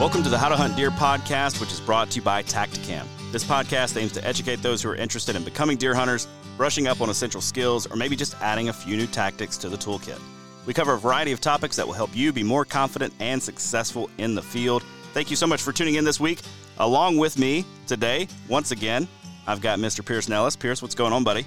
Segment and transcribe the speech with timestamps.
[0.00, 3.06] Welcome to the How to Hunt Deer podcast, which is brought to you by Tactacam.
[3.30, 7.00] This podcast aims to educate those who are interested in becoming deer hunters, brushing up
[7.00, 10.20] on essential skills, or maybe just adding a few new tactics to the toolkit.
[10.66, 14.10] We cover a variety of topics that will help you be more confident and successful
[14.18, 14.82] in the field.
[15.12, 16.40] Thank you so much for tuning in this week.
[16.78, 19.06] Along with me today, once again,
[19.46, 20.04] I've got Mr.
[20.04, 20.56] Pierce Nellis.
[20.56, 21.46] Pierce, what's going on, buddy?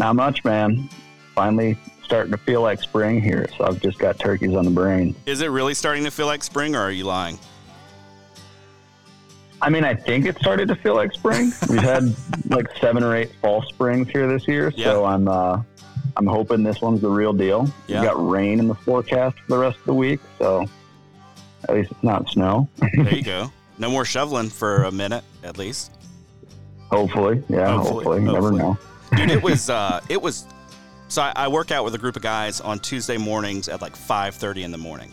[0.00, 0.90] Not much, man.
[1.36, 1.78] Finally
[2.08, 5.14] starting to feel like spring here, so I've just got turkeys on the brain.
[5.26, 7.38] Is it really starting to feel like spring, or are you lying?
[9.60, 11.52] I mean, I think it started to feel like spring.
[11.68, 12.14] We've had
[12.48, 15.02] like seven or eight fall springs here this year, so yeah.
[15.02, 15.62] I'm uh,
[16.16, 17.70] I'm hoping this one's the real deal.
[17.86, 18.00] Yeah.
[18.00, 20.66] We got rain in the forecast for the rest of the week, so
[21.68, 22.70] at least it's not snow.
[22.78, 23.52] there you go.
[23.76, 25.92] No more shoveling for a minute, at least.
[26.90, 27.70] Hopefully, yeah.
[27.70, 28.20] Hopefully, hopefully.
[28.20, 28.32] hopefully.
[28.32, 28.78] never know.
[29.14, 30.46] Dude, it was uh, it was
[31.08, 33.96] so I, I, work out with a group of guys on Tuesday mornings at like
[33.96, 35.12] 5:30 in the morning,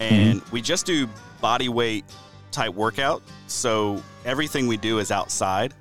[0.00, 0.50] and mm-hmm.
[0.52, 1.08] we just do
[1.40, 2.04] body weight
[2.50, 3.22] type workout.
[3.46, 5.74] So everything we do is outside.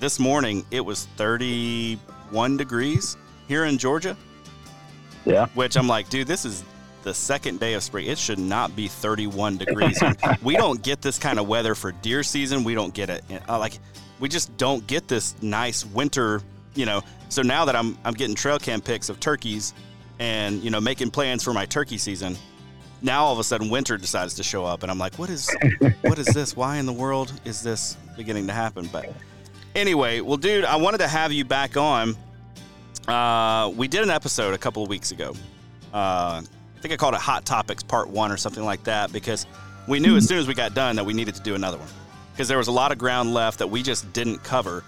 [0.00, 3.16] This morning it was 31 degrees
[3.48, 4.16] here in Georgia.
[5.24, 5.46] Yeah.
[5.54, 6.64] Which I'm like, dude, this is
[7.02, 8.06] the second day of spring.
[8.06, 10.02] It should not be 31 degrees.
[10.42, 12.64] we don't get this kind of weather for deer season.
[12.64, 13.24] We don't get it.
[13.48, 13.78] Uh, like,
[14.18, 16.42] we just don't get this nice winter
[16.74, 19.72] you know, so now that I'm I'm getting trail cam pics of turkeys
[20.18, 22.36] and you know making plans for my turkey season,
[23.00, 25.50] now all of a sudden winter decides to show up, and I'm like, what is
[26.02, 26.54] what is this?
[26.54, 28.86] Why in the world is this beginning to happen?
[28.92, 29.10] But
[29.74, 32.16] anyway, well, dude, I wanted to have you back on.
[33.08, 35.34] Uh, we did an episode a couple of weeks ago.
[35.92, 39.46] Uh, I think I called it Hot Topics Part One or something like that because
[39.88, 41.88] we knew as soon as we got done that we needed to do another one
[42.32, 44.84] because there was a lot of ground left that we just didn't cover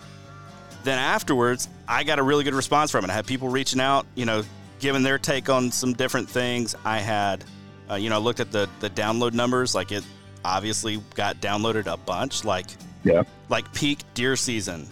[0.84, 3.10] then afterwards, I got a really good response from it.
[3.10, 4.44] I had people reaching out, you know,
[4.78, 6.76] giving their take on some different things.
[6.84, 7.44] I had,
[7.90, 9.74] uh, you know, looked at the the download numbers.
[9.74, 10.04] Like it
[10.44, 12.44] obviously got downloaded a bunch.
[12.44, 12.66] Like
[13.02, 14.86] yeah, like peak deer season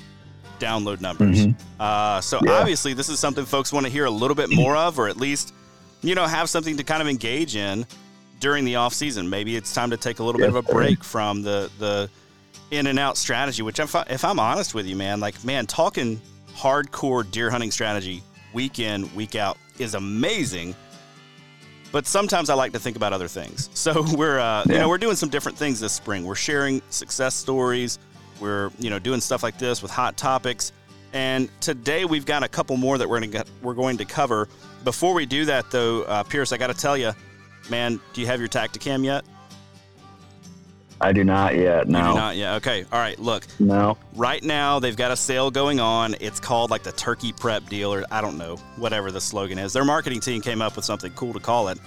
[0.59, 1.47] download numbers.
[1.47, 1.81] Mm-hmm.
[1.81, 2.53] Uh, so yeah.
[2.53, 5.17] obviously, this is something folks want to hear a little bit more of, or at
[5.17, 5.53] least,
[6.01, 7.87] you know, have something to kind of engage in
[8.41, 9.29] during the off season.
[9.29, 12.09] Maybe it's time to take a little yes, bit of a break from the the
[12.72, 15.66] in and out strategy, which if, I, if I'm honest with you, man, like, man,
[15.66, 16.21] talking
[16.55, 18.22] hardcore deer hunting strategy
[18.55, 20.75] week in, week out is amazing.
[21.93, 23.69] But sometimes I like to think about other things.
[23.82, 24.72] So we're, uh, yeah.
[24.72, 26.25] you know, we're doing some different things this spring.
[26.25, 27.99] We're sharing success stories.
[28.41, 30.72] We're, you know, doing stuff like this with hot topics.
[31.12, 34.06] And today we've got a couple more that we're going to get, we're going to
[34.06, 34.49] cover.
[34.82, 37.12] Before we do that, though, uh, Pierce, I got to tell you,
[37.69, 39.25] man, do you have your Tactacam yet?
[41.03, 41.89] I do not yet.
[41.89, 41.99] No.
[41.99, 42.55] You do not yet.
[42.55, 42.85] Okay.
[42.93, 43.19] All right.
[43.19, 43.45] Look.
[43.59, 43.99] No.
[44.15, 46.15] Right now, they've got a sale going on.
[46.21, 49.73] It's called like the Turkey Prep Deal, or I don't know, whatever the slogan is.
[49.73, 51.79] Their marketing team came up with something cool to call it.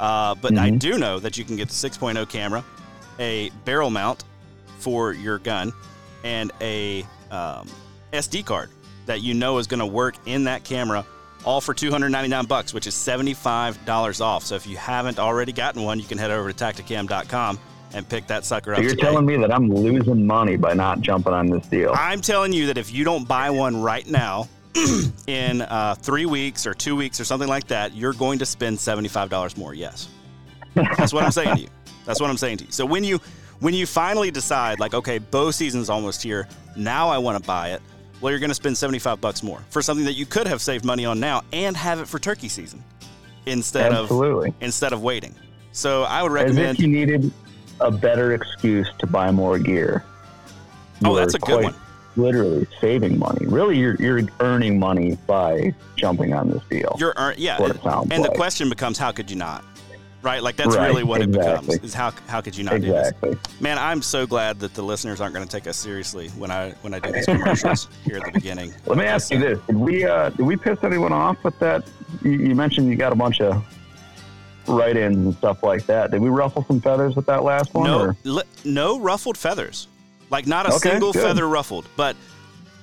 [0.00, 0.64] Uh, but mm-hmm.
[0.64, 2.64] I do know that you can get the 6.0 camera,
[3.18, 4.24] a barrel mount
[4.78, 5.72] for your gun,
[6.24, 7.68] and a um,
[8.12, 8.70] SD card
[9.06, 11.04] that you know is going to work in that camera
[11.44, 14.44] all for 299 bucks, which is $75 off.
[14.44, 17.58] So if you haven't already gotten one, you can head over to tactacam.com
[17.94, 18.78] and pick that sucker up.
[18.78, 19.02] So you're today.
[19.02, 21.92] telling me that I'm losing money by not jumping on this deal.
[21.94, 24.48] I'm telling you that if you don't buy one right now,
[25.26, 28.78] in uh, three weeks or two weeks or something like that, you're going to spend
[28.78, 29.74] $75 more.
[29.74, 30.08] Yes.
[30.74, 31.68] That's what I'm saying to you.
[32.04, 32.72] That's what I'm saying to you.
[32.72, 33.20] So when you
[33.60, 37.70] when you finally decide, like, okay, bow season's almost here, now I want to buy
[37.70, 37.82] it.
[38.20, 40.84] Well, you're going to spend 75 bucks more for something that you could have saved
[40.84, 42.82] money on now and have it for turkey season
[43.46, 44.48] instead Absolutely.
[44.48, 45.34] of instead of waiting.
[45.72, 46.70] So I would recommend.
[46.70, 47.32] As if you needed
[47.82, 50.04] a better excuse to buy more gear.
[51.04, 51.74] Oh, that's a good one.
[52.16, 53.46] Literally saving money.
[53.46, 56.94] Really, you're you're earning money by jumping on this deal.
[56.98, 57.56] You're earn, yeah.
[57.56, 58.22] And, and like.
[58.22, 59.64] the question becomes, how could you not?
[60.22, 60.42] right?
[60.42, 61.50] Like that's right, really what exactly.
[61.50, 61.84] it becomes.
[61.84, 63.30] Is how how could you not exactly.
[63.30, 63.60] do this?
[63.60, 66.70] Man, I'm so glad that the listeners aren't going to take us seriously when I
[66.82, 68.72] when I do these commercials here at the beginning.
[68.86, 71.84] Let me ask you this: Did we uh, did we piss anyone off with that?
[72.22, 73.64] You, you mentioned you got a bunch of
[74.66, 76.10] write-ins and stuff like that.
[76.10, 77.84] Did we ruffle some feathers with that last one?
[77.84, 79.88] No, li- no ruffled feathers.
[80.30, 81.22] Like not a okay, single good.
[81.22, 81.86] feather ruffled.
[81.96, 82.16] But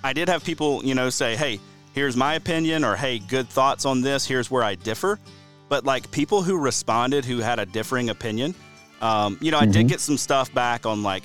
[0.04, 1.60] I did have people, you know, say, "Hey,
[1.94, 4.26] here's my opinion," or "Hey, good thoughts on this.
[4.26, 5.20] Here's where I differ."
[5.68, 8.56] But like people who responded who had a differing opinion,
[9.02, 9.72] um, you know, I mm-hmm.
[9.72, 11.24] did get some stuff back on like,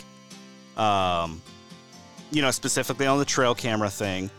[0.76, 1.42] um,
[2.30, 4.30] you know, specifically on the trail camera thing,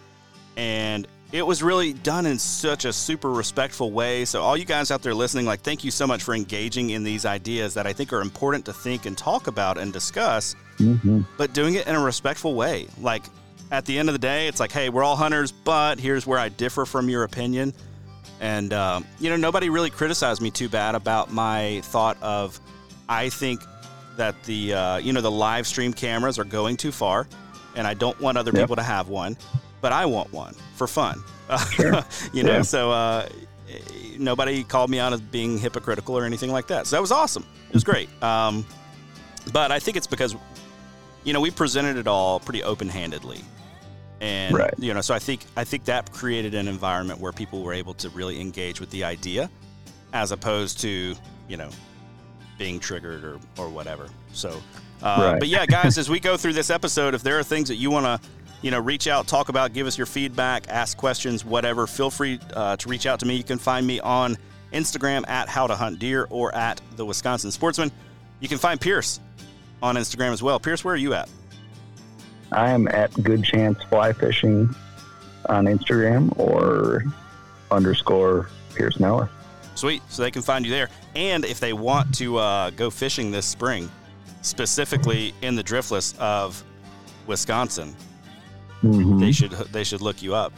[0.57, 4.25] and it was really done in such a super respectful way.
[4.25, 7.03] So, all you guys out there listening, like, thank you so much for engaging in
[7.03, 11.21] these ideas that I think are important to think and talk about and discuss, mm-hmm.
[11.37, 12.87] but doing it in a respectful way.
[13.01, 13.23] Like,
[13.71, 16.39] at the end of the day, it's like, hey, we're all hunters, but here's where
[16.39, 17.73] I differ from your opinion.
[18.39, 22.59] And, um, you know, nobody really criticized me too bad about my thought of,
[23.09, 23.61] I think
[24.17, 27.27] that the, uh, you know, the live stream cameras are going too far,
[27.75, 28.63] and I don't want other yep.
[28.63, 29.37] people to have one,
[29.81, 31.23] but I want one for fun.
[31.71, 32.03] Sure.
[32.33, 32.61] you know, yeah.
[32.63, 33.29] so uh,
[34.17, 36.87] nobody called me out as being hypocritical or anything like that.
[36.87, 37.45] So that was awesome.
[37.67, 38.09] It was great.
[38.23, 38.65] Um,
[39.53, 40.35] but I think it's because,
[41.23, 43.41] you know, we presented it all pretty open handedly
[44.21, 44.73] and right.
[44.79, 47.93] you know so i think i think that created an environment where people were able
[47.93, 49.49] to really engage with the idea
[50.13, 51.15] as opposed to
[51.47, 51.69] you know
[52.57, 54.61] being triggered or or whatever so
[55.01, 55.39] uh, right.
[55.39, 57.91] but yeah guys as we go through this episode if there are things that you
[57.91, 58.29] want to
[58.61, 62.39] you know reach out talk about give us your feedback ask questions whatever feel free
[62.53, 64.37] uh, to reach out to me you can find me on
[64.73, 67.91] instagram at how to hunt deer or at the wisconsin sportsman
[68.39, 69.19] you can find pierce
[69.81, 71.29] on instagram as well pierce where are you at
[72.51, 74.73] I am at Good Chance Fly Fishing
[75.49, 77.03] on Instagram or
[77.71, 79.29] underscore Pierce Nellis.
[79.75, 80.01] Sweet.
[80.09, 80.89] So they can find you there.
[81.15, 83.89] And if they want to uh, go fishing this spring,
[84.41, 86.63] specifically in the driftless of
[87.27, 87.95] Wisconsin,
[88.85, 89.19] mm-hmm.
[89.19, 90.53] they should they should look you up.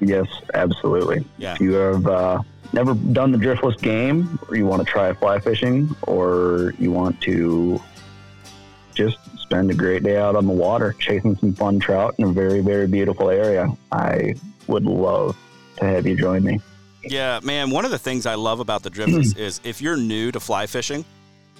[0.00, 1.24] Yes, absolutely.
[1.36, 1.54] Yeah.
[1.54, 5.38] If you have uh, never done the driftless game, or you want to try fly
[5.40, 7.80] fishing, or you want to
[8.94, 12.32] just spend a great day out on the water, chasing some fun trout in a
[12.32, 13.68] very, very beautiful area.
[13.92, 14.34] I
[14.66, 15.36] would love
[15.76, 16.60] to have you join me.
[17.02, 17.70] Yeah, man.
[17.70, 20.66] One of the things I love about the driftless is, if you're new to fly
[20.66, 21.04] fishing,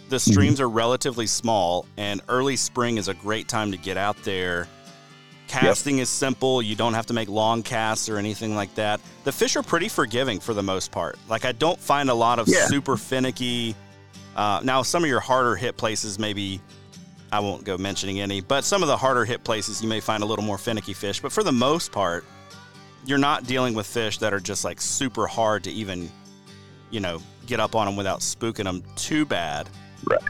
[0.09, 0.31] the mm-hmm.
[0.31, 4.69] streams are relatively small, and early spring is a great time to get out there.
[5.51, 6.05] Casting yep.
[6.05, 6.63] is simple.
[6.63, 9.01] You don't have to make long casts or anything like that.
[9.25, 11.19] The fish are pretty forgiving for the most part.
[11.29, 12.67] Like, I don't find a lot of yeah.
[12.67, 13.75] super finicky.
[14.37, 16.61] Uh, now, some of your harder hit places maybe
[17.33, 20.23] I won't go mentioning any, but some of the harder hit places you may find
[20.23, 21.21] a little more finicky fish.
[21.21, 22.25] But for the most part,
[23.05, 26.09] you're not dealing with fish that are just like super hard to even,
[26.93, 29.69] you know, get up on them without spooking them too bad.
[30.05, 30.23] Right.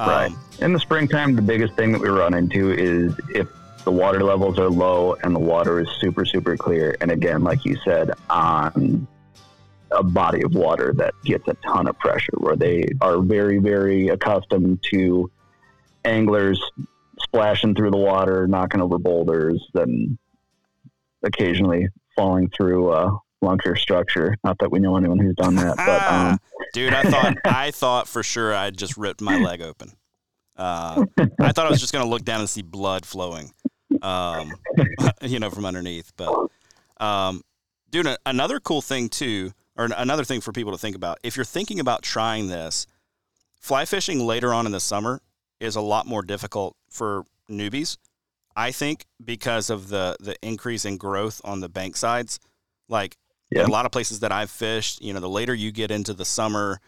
[0.00, 0.32] Um, right.
[0.58, 3.46] In the springtime, the biggest thing that we run into is if
[3.86, 6.96] the water levels are low and the water is super, super clear.
[7.00, 9.06] And again, like you said, on
[9.92, 14.08] a body of water that gets a ton of pressure where they are very, very
[14.08, 15.30] accustomed to
[16.04, 16.60] anglers
[17.20, 20.18] splashing through the water, knocking over boulders, then
[21.22, 21.86] occasionally
[22.16, 24.36] falling through a lunker structure.
[24.42, 26.40] Not that we know anyone who's done that, but um,
[26.72, 29.92] dude, I thought I thought for sure I'd just ripped my leg open.
[30.56, 31.04] Uh,
[31.40, 33.52] I thought I was just going to look down and see blood flowing,
[34.02, 34.52] um,
[35.22, 36.12] you know, from underneath.
[36.16, 36.48] But,
[36.98, 37.42] um,
[37.90, 41.44] dude, another cool thing too, or another thing for people to think about, if you're
[41.44, 42.86] thinking about trying this,
[43.60, 45.20] fly fishing later on in the summer
[45.60, 47.96] is a lot more difficult for newbies.
[48.54, 52.40] I think because of the the increase in growth on the bank sides,
[52.88, 53.16] like
[53.50, 53.66] yeah.
[53.66, 56.24] a lot of places that I've fished, you know, the later you get into the
[56.24, 56.80] summer,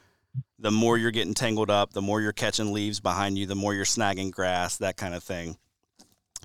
[0.59, 3.75] the more you're getting tangled up, the more you're catching leaves behind you, the more
[3.75, 5.57] you're snagging grass, that kind of thing.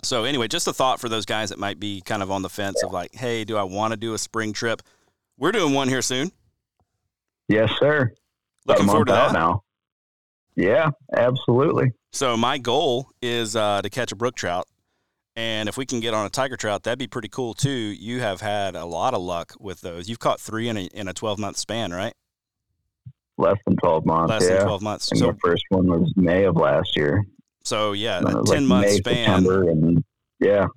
[0.03, 2.50] So anyway, just a thought for those guys that might be kind of on the
[2.50, 2.88] fence yeah.
[2.88, 4.81] of like, hey, do I want to do a spring trip?
[5.38, 6.31] We're doing one here soon.
[7.48, 8.13] Yes, sir.
[8.65, 9.63] Looking forward to that now.
[10.55, 11.91] Yeah, absolutely.
[12.12, 14.67] So my goal is uh, to catch a brook trout,
[15.36, 17.69] and if we can get on a tiger trout, that'd be pretty cool too.
[17.69, 20.07] You have had a lot of luck with those.
[20.07, 22.13] You've caught three in a in a twelve month span, right?
[23.38, 24.29] Less than twelve months.
[24.29, 24.57] Less yeah.
[24.57, 25.10] than twelve months.
[25.10, 27.25] And so the first one was May of last year.
[27.63, 29.48] So yeah, that ten like month May, span.
[29.48, 30.03] And,
[30.39, 30.67] yeah,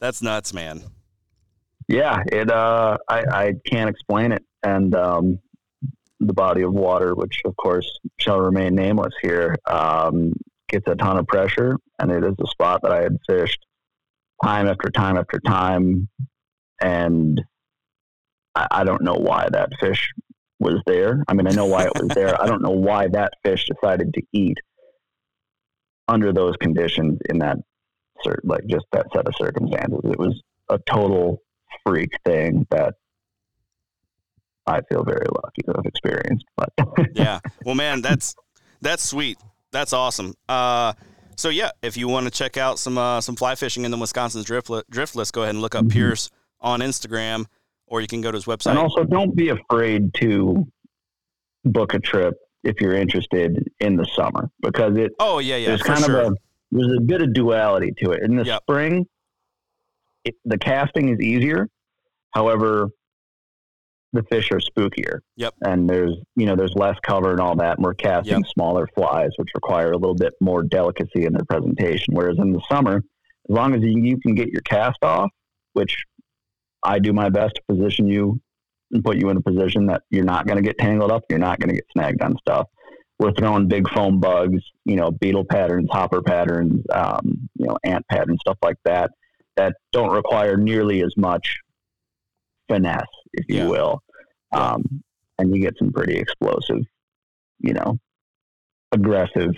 [0.00, 0.82] that's nuts, man.
[1.88, 2.50] Yeah, it.
[2.50, 5.38] Uh, I I can't explain it, and um,
[6.20, 7.86] the body of water, which of course
[8.18, 10.32] shall remain nameless here, um,
[10.68, 13.66] gets a ton of pressure, and it is a spot that I had fished
[14.42, 16.08] time after time after time,
[16.80, 17.42] and
[18.54, 20.10] I, I don't know why that fish
[20.58, 21.22] was there.
[21.28, 22.40] I mean, I know why it was there.
[22.40, 24.56] I don't know why that fish decided to eat
[26.08, 27.58] under those conditions in that
[28.44, 30.00] like just that set of circumstances.
[30.04, 31.42] It was a total
[31.86, 32.94] freak thing that
[34.66, 36.46] I feel very lucky to have experienced.
[36.56, 36.70] But
[37.14, 38.34] yeah, well, man, that's
[38.80, 39.38] that's sweet.
[39.72, 40.34] That's awesome.
[40.48, 40.94] Uh,
[41.36, 43.98] so yeah, if you want to check out some uh, some fly fishing in the
[43.98, 45.98] Wisconsin's drift driftless, go ahead and look up mm-hmm.
[45.98, 46.30] Pierce
[46.60, 47.46] on Instagram,
[47.86, 48.70] or you can go to his website.
[48.70, 50.66] And also, don't be afraid to
[51.64, 52.34] book a trip
[52.64, 55.12] if you're interested in the summer because it.
[55.18, 55.68] Oh yeah, yeah.
[55.68, 56.20] There's kind sure.
[56.20, 56.36] of a
[56.72, 58.22] there's a bit of duality to it.
[58.22, 58.62] In the yep.
[58.62, 59.06] spring,
[60.24, 61.68] it, the casting is easier.
[62.32, 62.88] However,
[64.12, 65.18] the fish are spookier.
[65.36, 65.54] Yep.
[65.62, 67.76] And there's you know there's less cover and all that.
[67.76, 68.46] And we're casting yep.
[68.48, 72.14] smaller flies, which require a little bit more delicacy in their presentation.
[72.14, 73.02] Whereas in the summer, as
[73.54, 75.30] long as you, you can get your cast off,
[75.74, 75.96] which
[76.82, 78.40] I do my best to position you
[78.94, 81.38] and put you in a position that you're not going to get tangled up, you're
[81.38, 82.68] not going to get snagged on stuff.
[83.18, 88.06] We're throwing big foam bugs, you know, beetle patterns, hopper patterns, um, you know, ant
[88.08, 89.10] patterns, stuff like that,
[89.56, 91.58] that don't require nearly as much
[92.68, 93.68] finesse, if you yeah.
[93.68, 94.02] will.
[94.52, 95.02] Um,
[95.38, 96.82] and you get some pretty explosive,
[97.60, 97.98] you know,
[98.92, 99.50] aggressive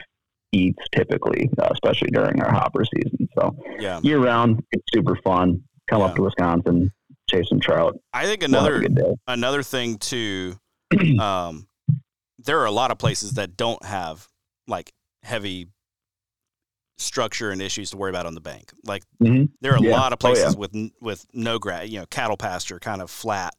[0.52, 3.28] eats typically, uh, especially during our hopper season.
[3.38, 4.00] So yeah.
[4.02, 5.62] year round, it's super fun.
[5.88, 6.06] Come yeah.
[6.06, 6.90] up to Wisconsin,
[7.28, 7.98] chase some trout.
[8.12, 8.84] I think another
[9.26, 10.58] another thing too.
[11.20, 11.66] Um,
[12.38, 14.28] there are a lot of places that don't have
[14.68, 14.92] like
[15.24, 15.68] heavy
[16.98, 18.72] structure and issues to worry about on the bank.
[18.84, 19.46] Like mm-hmm.
[19.60, 19.90] there are a yeah.
[19.90, 20.56] lot of places oh, yeah.
[20.58, 23.54] with with no grass, you know, cattle pasture, kind of flat,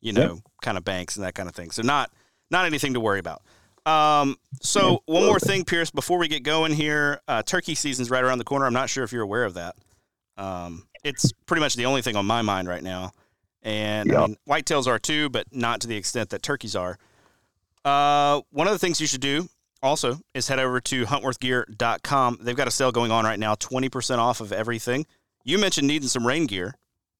[0.00, 0.42] you know, yep.
[0.62, 1.70] kind of banks and that kind of thing.
[1.70, 2.10] So not
[2.50, 3.42] not anything to worry about.
[3.86, 8.22] Um, so one more thing, Pierce, before we get going here, uh, turkey season's right
[8.22, 8.66] around the corner.
[8.66, 9.76] I'm not sure if you're aware of that.
[10.36, 13.12] Um, it's pretty much the only thing on my mind right now.
[13.62, 14.18] And yep.
[14.18, 16.98] I mean, whitetails are too, but not to the extent that turkeys are.
[17.84, 19.48] Uh, one of the things you should do
[19.82, 22.38] also is head over to huntworthgear.com.
[22.40, 25.06] They've got a sale going on right now, 20% off of everything.
[25.44, 26.74] You mentioned needing some rain gear,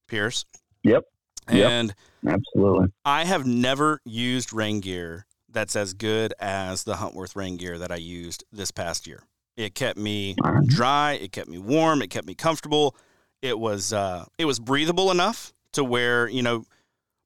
[0.06, 0.44] Pierce.
[0.82, 1.04] Yep.
[1.48, 2.34] And yep.
[2.34, 2.88] absolutely.
[3.04, 7.90] I have never used rain gear that's as good as the Huntworth rain gear that
[7.90, 9.22] I used this past year.
[9.56, 12.94] It kept me dry, it kept me warm, it kept me comfortable.
[13.42, 16.64] It was uh, it was breathable enough to where, you know,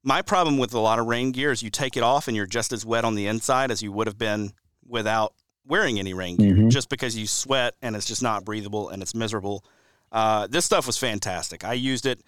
[0.03, 2.45] my problem with a lot of rain gear is you take it off and you're
[2.45, 4.51] just as wet on the inside as you would have been
[4.87, 5.33] without
[5.65, 6.69] wearing any rain gear, mm-hmm.
[6.69, 9.63] just because you sweat and it's just not breathable and it's miserable.
[10.11, 11.63] Uh, this stuff was fantastic.
[11.63, 12.21] I used it,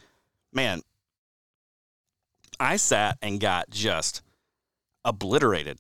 [0.53, 0.81] man.
[2.59, 4.21] I sat and got just
[5.03, 5.77] obliterated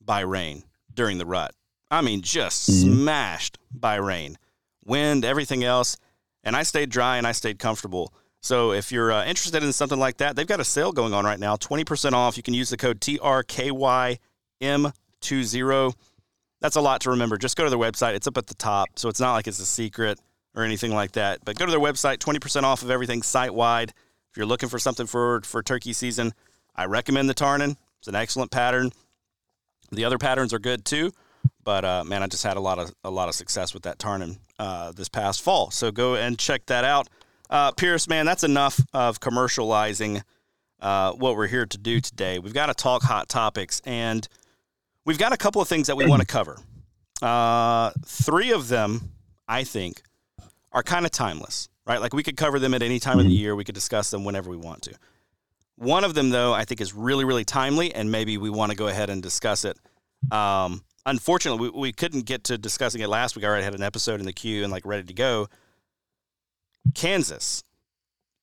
[0.00, 1.54] by rain during the rut.
[1.90, 3.02] I mean, just mm-hmm.
[3.02, 4.38] smashed by rain,
[4.84, 5.98] wind, everything else.
[6.44, 8.14] And I stayed dry and I stayed comfortable.
[8.40, 11.24] So if you're uh, interested in something like that, they've got a sale going on
[11.24, 12.36] right now 20% off.
[12.36, 14.18] You can use the code TRKYM20.
[16.60, 17.38] That's a lot to remember.
[17.38, 18.98] Just go to their website, it's up at the top.
[18.98, 20.20] So it's not like it's a secret
[20.54, 21.40] or anything like that.
[21.44, 23.90] But go to their website, 20% off of everything site wide.
[24.30, 26.32] If you're looking for something for, for turkey season,
[26.76, 27.76] I recommend the Tarnen.
[27.98, 28.92] It's an excellent pattern.
[29.90, 31.12] The other patterns are good too.
[31.64, 33.98] But uh, man, I just had a lot of a lot of success with that
[33.98, 35.70] Tarnen uh, this past fall.
[35.70, 37.08] So go and check that out.
[37.50, 40.22] Uh, Pierce, man, that's enough of commercializing
[40.80, 42.38] uh, what we're here to do today.
[42.38, 44.26] We've got to talk hot topics, and
[45.04, 46.58] we've got a couple of things that we want to cover.
[47.22, 49.12] Uh, three of them,
[49.48, 50.02] I think,
[50.72, 52.00] are kind of timeless, right?
[52.00, 53.40] Like we could cover them at any time of the mm-hmm.
[53.40, 53.56] year.
[53.56, 54.94] We could discuss them whenever we want to.
[55.76, 58.76] One of them, though, I think is really, really timely, and maybe we want to
[58.76, 59.76] go ahead and discuss it.
[60.30, 63.44] Um, unfortunately, we, we couldn't get to discussing it last week.
[63.44, 65.48] I already had an episode in the queue and like ready to go.
[66.94, 67.64] Kansas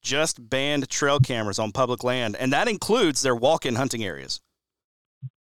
[0.02, 4.42] just banned trail cameras on public land, and that includes their walk in hunting areas.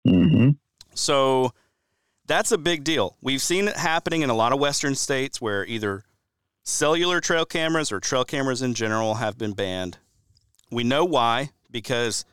[0.06, 0.50] Mm-hmm.
[0.94, 1.54] So
[2.26, 3.16] that's a big deal.
[3.22, 6.04] We've seen it happening in a lot of Western states where either
[6.64, 9.98] cellular trail cameras or trail cameras in general have been banned.
[10.72, 12.26] We know why, because,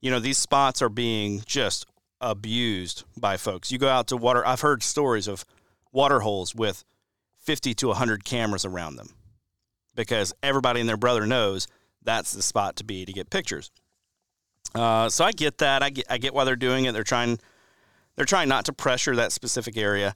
[0.00, 1.86] you know, these spots are being just
[2.22, 3.70] abused by folks.
[3.70, 5.44] You go out to water, I've heard stories of
[5.92, 6.84] water holes with
[7.40, 9.10] 50 to 100 cameras around them
[9.94, 11.66] because everybody and their brother knows
[12.02, 13.70] that's the spot to be to get pictures.
[14.74, 15.82] Uh, so I get that.
[15.82, 16.92] I get I get why they're doing it.
[16.92, 17.38] They're trying
[18.16, 20.14] they're trying not to pressure that specific area.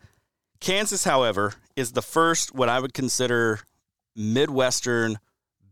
[0.61, 3.61] Kansas, however, is the first what I would consider
[4.15, 5.19] midwestern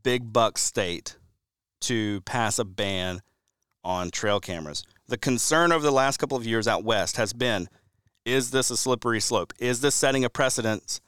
[0.02, 1.16] big buck state
[1.80, 3.22] to pass a ban
[3.82, 4.84] on trail cameras.
[5.08, 7.68] The concern over the last couple of years out west has been
[8.24, 9.52] is this a slippery slope?
[9.58, 11.00] Is this setting a precedent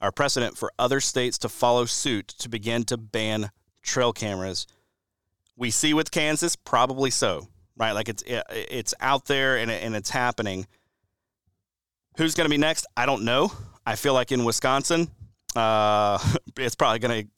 [0.00, 3.50] our precedent for other states to follow suit to begin to ban
[3.82, 4.66] trail cameras.
[5.56, 7.48] We see with Kansas, probably so.
[7.76, 7.92] right?
[7.92, 10.66] Like it's it, it's out there and and it's happening.
[12.18, 12.86] Who's going to be next?
[12.96, 13.52] I don't know.
[13.86, 15.10] I feel like in Wisconsin,
[15.54, 16.18] uh,
[16.56, 17.30] it's probably going to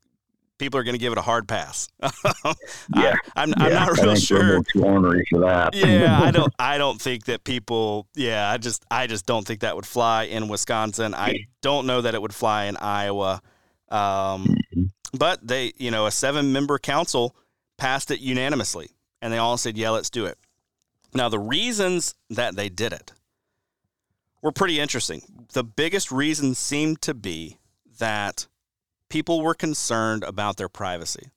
[0.58, 1.88] people are going to give it a hard pass.
[2.02, 4.60] yeah, I, am I'm, not real sure.
[4.76, 5.74] Ornery for that.
[5.74, 6.52] yeah, I don't.
[6.58, 8.06] I don't think that people.
[8.14, 11.14] Yeah, I just I just don't think that would fly in Wisconsin.
[11.14, 13.40] I don't know that it would fly in Iowa.
[13.90, 14.84] Um, mm-hmm.
[15.16, 17.34] but they, you know, a seven member council
[17.78, 18.90] passed it unanimously,
[19.22, 20.38] and they all said, "Yeah, let's do it."
[21.14, 23.12] Now, the reasons that they did it
[24.42, 25.22] were pretty interesting.
[25.52, 27.58] The biggest reason seemed to be
[27.98, 28.46] that
[29.08, 31.30] people were concerned about their privacy.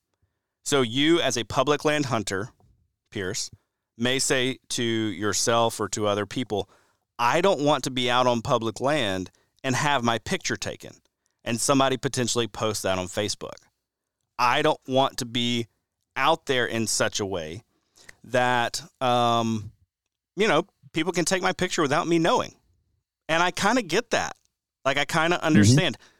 [0.63, 2.49] So, you, as a public land hunter,
[3.09, 3.49] Pierce,
[3.97, 6.69] may say to yourself or to other people,
[7.17, 9.31] I don't want to be out on public land
[9.63, 10.93] and have my picture taken
[11.43, 13.57] and somebody potentially post that on Facebook.
[14.37, 15.67] I don't want to be
[16.15, 17.63] out there in such a way
[18.25, 19.71] that, um,
[20.35, 22.55] you know, people can take my picture without me knowing.
[23.29, 24.35] And I kind of get that.
[24.83, 25.47] Like, I kind of mm-hmm.
[25.47, 25.97] understand.
[25.97, 26.10] Mm-hmm.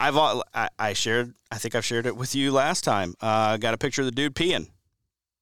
[0.00, 3.14] I've I, I, shared I think I've shared it with you last time.
[3.20, 4.68] I uh, got a picture of the dude peeing.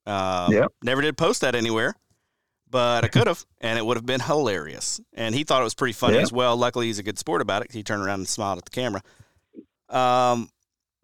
[0.04, 0.66] Uh, yeah.
[0.82, 1.94] Never did post that anywhere,
[2.68, 5.00] but I could have, and it would have been hilarious.
[5.14, 6.22] And he thought it was pretty funny yeah.
[6.22, 6.56] as well.
[6.56, 7.72] Luckily, he's a good sport about it.
[7.72, 9.02] He turned around and smiled at the camera.
[9.88, 10.50] Um,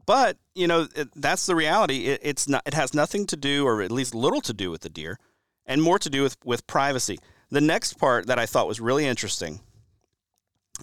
[0.04, 2.06] but you know it, that's the reality.
[2.06, 2.62] It, it's not.
[2.66, 5.18] It has nothing to do, or at least little to do with the deer,
[5.64, 7.18] and more to do with with privacy.
[7.50, 9.60] The next part that I thought was really interesting,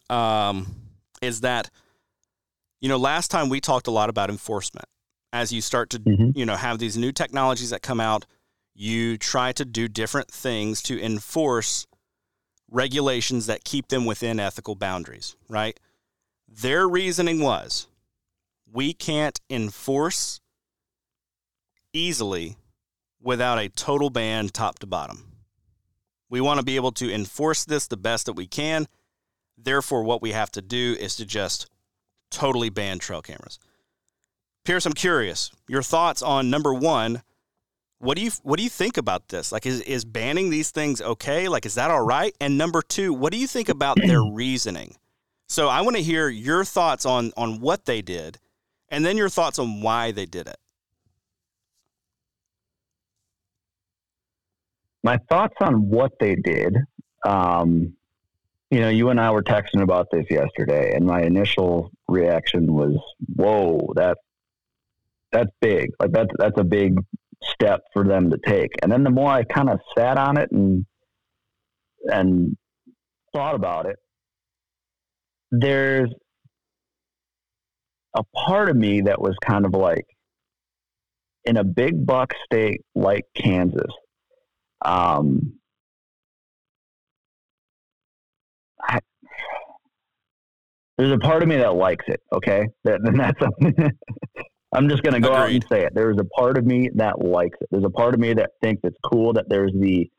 [0.10, 0.75] um,
[1.22, 1.70] is that
[2.82, 4.86] you know, last time we talked a lot about enforcement.
[5.34, 6.38] As you start to, mm-hmm.
[6.38, 8.26] you know, have these new technologies that come out,
[8.74, 11.88] you try to do different things to enforce
[12.70, 15.80] regulations that keep them within ethical boundaries, right?
[16.50, 17.88] Their reasoning was
[18.70, 20.42] we can't enforce
[21.94, 22.58] easily
[23.22, 25.32] without a total ban top to bottom.
[26.30, 28.88] We want to be able to enforce this the best that we can.
[29.58, 31.70] Therefore, what we have to do is to just
[32.32, 33.60] totally ban trail cameras.
[34.64, 37.22] Pierce, I'm curious your thoughts on number one.
[38.00, 39.52] What do you what do you think about this?
[39.52, 41.48] Like, is is banning these things okay?
[41.48, 42.36] Like, is that all right?
[42.41, 44.96] And number two, what do you think about their reasoning?
[45.48, 48.39] So, I want to hear your thoughts on on what they did,
[48.89, 50.58] and then your thoughts on why they did it.
[55.04, 56.78] My thoughts on what they did.
[57.24, 57.94] Um,
[58.72, 62.95] you know, you and I were texting about this yesterday, and my initial reaction was,
[63.36, 64.17] "Whoa, that
[65.32, 65.89] that's big.
[66.00, 67.00] Like that's that's a big
[67.43, 70.52] step for them to take." And then the more I kind of sat on it
[70.52, 70.86] and
[72.06, 72.58] and
[73.34, 73.97] thought about it,
[75.52, 76.10] there's
[78.15, 80.06] a part of me that was kind of like
[81.45, 83.91] in a big buck state like Kansas.
[84.84, 85.61] Um,
[91.02, 92.22] there's a part of me that likes it.
[92.32, 93.42] Okay, that, and that's.
[94.74, 95.42] I'm just going to go Agreed.
[95.42, 95.94] out and say it.
[95.96, 97.68] There's a part of me that likes it.
[97.72, 100.10] There's a part of me that thinks it's cool that there's the,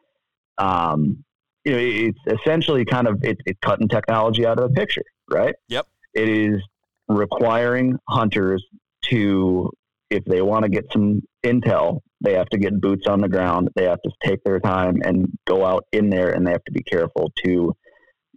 [0.58, 1.24] um,
[1.64, 5.54] you know, it's essentially kind of it's, it's cutting technology out of the picture, right?
[5.68, 5.86] Yep.
[6.14, 6.60] It is
[7.08, 8.62] requiring hunters
[9.06, 9.70] to,
[10.10, 13.70] if they want to get some intel, they have to get boots on the ground.
[13.74, 16.72] They have to take their time and go out in there, and they have to
[16.72, 17.74] be careful to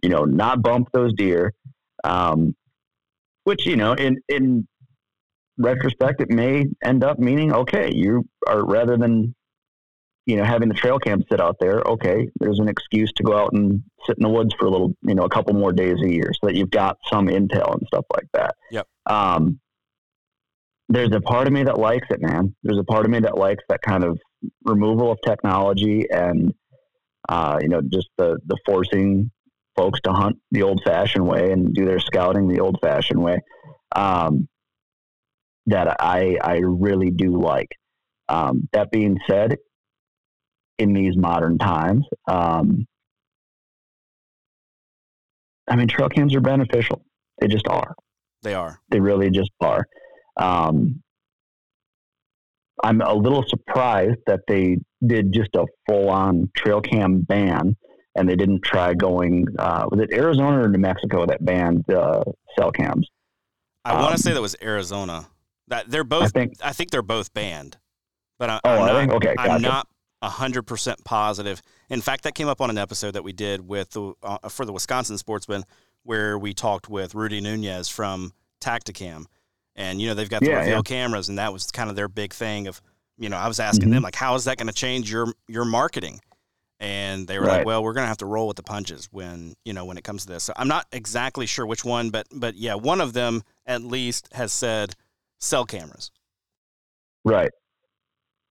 [0.02, 1.52] you know, not bump those deer.
[2.06, 2.54] Um,
[3.44, 4.66] which, you know, in, in
[5.58, 9.34] retrospect, it may end up meaning, okay, you are rather than,
[10.26, 13.36] you know, having the trail cam sit out there, okay, there's an excuse to go
[13.36, 15.98] out and sit in the woods for a little, you know, a couple more days
[16.04, 18.54] a year so that you've got some intel and stuff like that.
[18.70, 18.86] Yep.
[19.06, 19.60] Um,
[20.88, 22.54] there's a part of me that likes it, man.
[22.62, 24.18] There's a part of me that likes that kind of
[24.64, 26.52] removal of technology and,
[27.28, 29.30] uh, you know, just the, the forcing
[29.76, 33.38] folks to hunt the old fashioned way and do their scouting the old fashioned way.
[33.94, 34.48] Um,
[35.66, 37.68] that I, I really do like.
[38.28, 39.56] Um, that being said,
[40.78, 42.86] in these modern times, um,
[45.68, 47.02] I mean, trail cams are beneficial.
[47.40, 47.94] They just are.
[48.42, 48.80] They are.
[48.90, 49.86] They really just are.
[50.36, 51.02] Um,
[52.84, 57.76] I'm a little surprised that they did just a full on trail cam ban
[58.16, 59.46] and they didn't try going.
[59.58, 62.22] Uh, was it Arizona or New Mexico that banned uh,
[62.58, 63.08] cell cams?
[63.84, 65.26] I um, want to say that was Arizona.
[65.68, 66.24] That they're both.
[66.24, 67.76] I think, I think they're both banned,
[68.38, 69.16] but I, oh, am not.
[69.16, 69.50] Okay, gotcha.
[69.50, 69.88] I'm not
[70.22, 71.62] hundred percent positive.
[71.88, 74.64] In fact, that came up on an episode that we did with the uh, for
[74.64, 75.64] the Wisconsin Sportsman,
[76.02, 79.26] where we talked with Rudy Nunez from Tactacam,
[79.76, 80.82] and you know they've got the yeah, reveal yeah.
[80.82, 82.80] cameras, and that was kind of their big thing of
[83.18, 83.94] you know, I was asking mm-hmm.
[83.94, 86.20] them like, how is that going to change your your marketing?
[86.78, 87.58] And they were right.
[87.58, 89.96] like, well, we're going to have to roll with the punches when you know when
[89.96, 90.44] it comes to this.
[90.44, 94.28] So I'm not exactly sure which one, but but yeah, one of them at least
[94.32, 94.94] has said
[95.40, 96.10] cell cameras.
[97.24, 97.50] Right.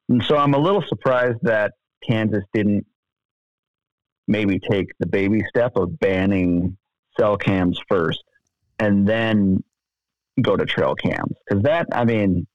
[0.10, 1.74] And so I'm a little surprised that
[2.08, 2.86] Kansas didn't
[4.28, 6.78] maybe take the baby step of banning
[7.20, 8.24] cell cams first
[8.80, 9.64] and then
[10.42, 11.36] go to trail cams.
[11.48, 12.48] Because that, I mean,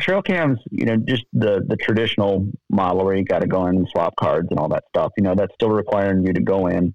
[0.00, 3.76] trail cams, you know, just the, the traditional model where you got to go in
[3.76, 6.66] and swap cards and all that stuff, you know, that's still requiring you to go
[6.66, 6.94] in.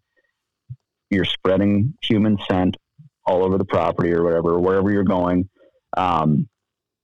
[1.10, 2.78] You're spreading human scent
[3.26, 5.50] all over the property or whatever, wherever you're going.
[5.96, 6.48] Um,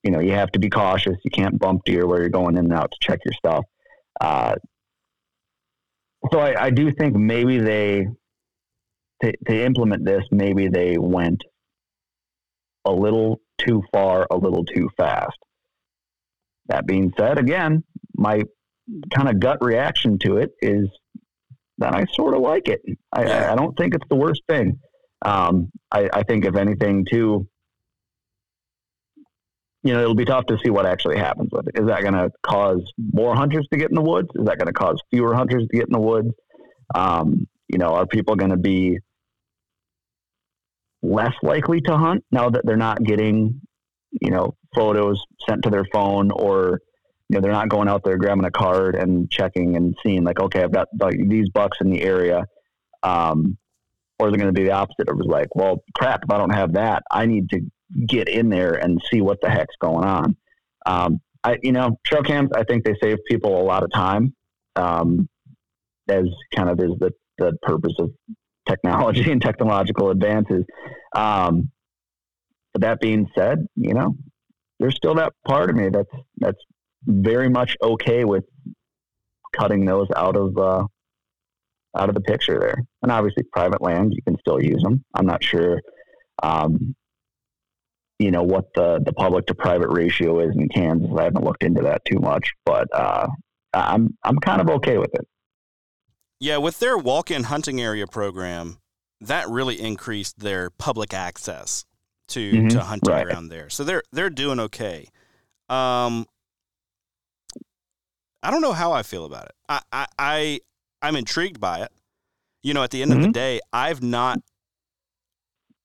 [0.04, 1.16] you know, you have to be cautious.
[1.24, 3.66] You can't bump deer where you're going in and out to check your stuff.
[4.20, 4.56] Uh,
[6.32, 8.08] so I, I, do think maybe they,
[9.24, 11.44] to, to implement this, maybe they went
[12.86, 15.38] a little too far, a little too fast.
[16.68, 17.84] That being said, again,
[18.16, 18.44] my
[19.14, 20.88] kind of gut reaction to it is
[21.78, 22.82] that I sort of like it.
[23.12, 24.80] I, I don't think it's the worst thing.
[25.24, 27.48] Um, I, I, think if anything, too,
[29.84, 31.80] you know, it'll be tough to see what actually happens with it.
[31.80, 34.30] Is that going to cause more hunters to get in the woods?
[34.36, 36.30] Is that going to cause fewer hunters to get in the woods?
[36.94, 39.00] Um, you know, are people going to be
[41.02, 43.62] less likely to hunt now that they're not getting,
[44.22, 46.80] you know, photos sent to their phone or,
[47.30, 50.40] you know, they're not going out there grabbing a card and checking and seeing like,
[50.40, 52.46] okay, I've got like, these bucks in the area.
[53.04, 53.58] Um,
[54.22, 55.10] or they're going to be the opposite.
[55.10, 57.62] It was like, well, crap, if I don't have that, I need to
[58.08, 60.38] get in there and see what the heck's going on.
[60.86, 64.36] Um, I, you know, trail cams, I think they save people a lot of time,
[64.76, 65.28] um,
[66.08, 68.12] as kind of is the, the purpose of
[68.70, 70.66] technology and technological advances.
[71.16, 71.72] Um,
[72.74, 74.16] but that being said, you know,
[74.82, 76.62] there's still that part of me that's, that's
[77.06, 78.44] very much okay with
[79.58, 80.84] cutting those out of, uh,
[81.98, 82.84] out of the picture there.
[83.02, 85.04] And obviously private land, you can still use them.
[85.14, 85.82] I'm not sure,
[86.44, 86.96] um,
[88.22, 91.10] you know what the the public to private ratio is in Kansas.
[91.18, 93.28] I haven't looked into that too much, but uh,
[93.74, 95.28] I'm I'm kind of okay with it.
[96.40, 98.78] Yeah, with their walk-in hunting area program,
[99.20, 101.84] that really increased their public access
[102.32, 102.68] to mm-hmm.
[102.70, 103.26] to hunting right.
[103.26, 103.70] around there.
[103.70, 105.08] So they're they're doing okay.
[105.70, 106.26] Um,
[108.44, 109.56] I don't know how I feel about it.
[109.70, 110.60] I I, I
[111.02, 111.92] I'm intrigued by it.
[112.64, 113.20] You know, at the end mm-hmm.
[113.20, 113.34] of the mm-hmm.
[113.34, 114.40] day, I've not.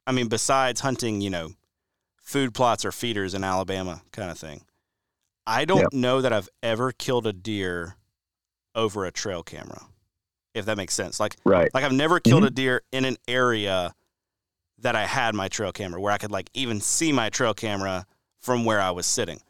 [0.07, 1.51] I mean, besides hunting, you know,
[2.27, 4.63] food plots or feeders in Alabama kind of thing.
[5.47, 5.93] I don't yep.
[5.93, 7.97] know that I've ever killed a deer
[8.75, 9.83] over a trail camera,
[10.55, 11.21] if that makes sense.
[11.21, 11.71] Like, right.
[11.73, 12.49] like I've never killed mm-hmm.
[12.49, 13.95] a deer in an area
[14.79, 18.07] that I had my trail camera where I could like even see my trail camera
[18.41, 19.41] from where I was sitting.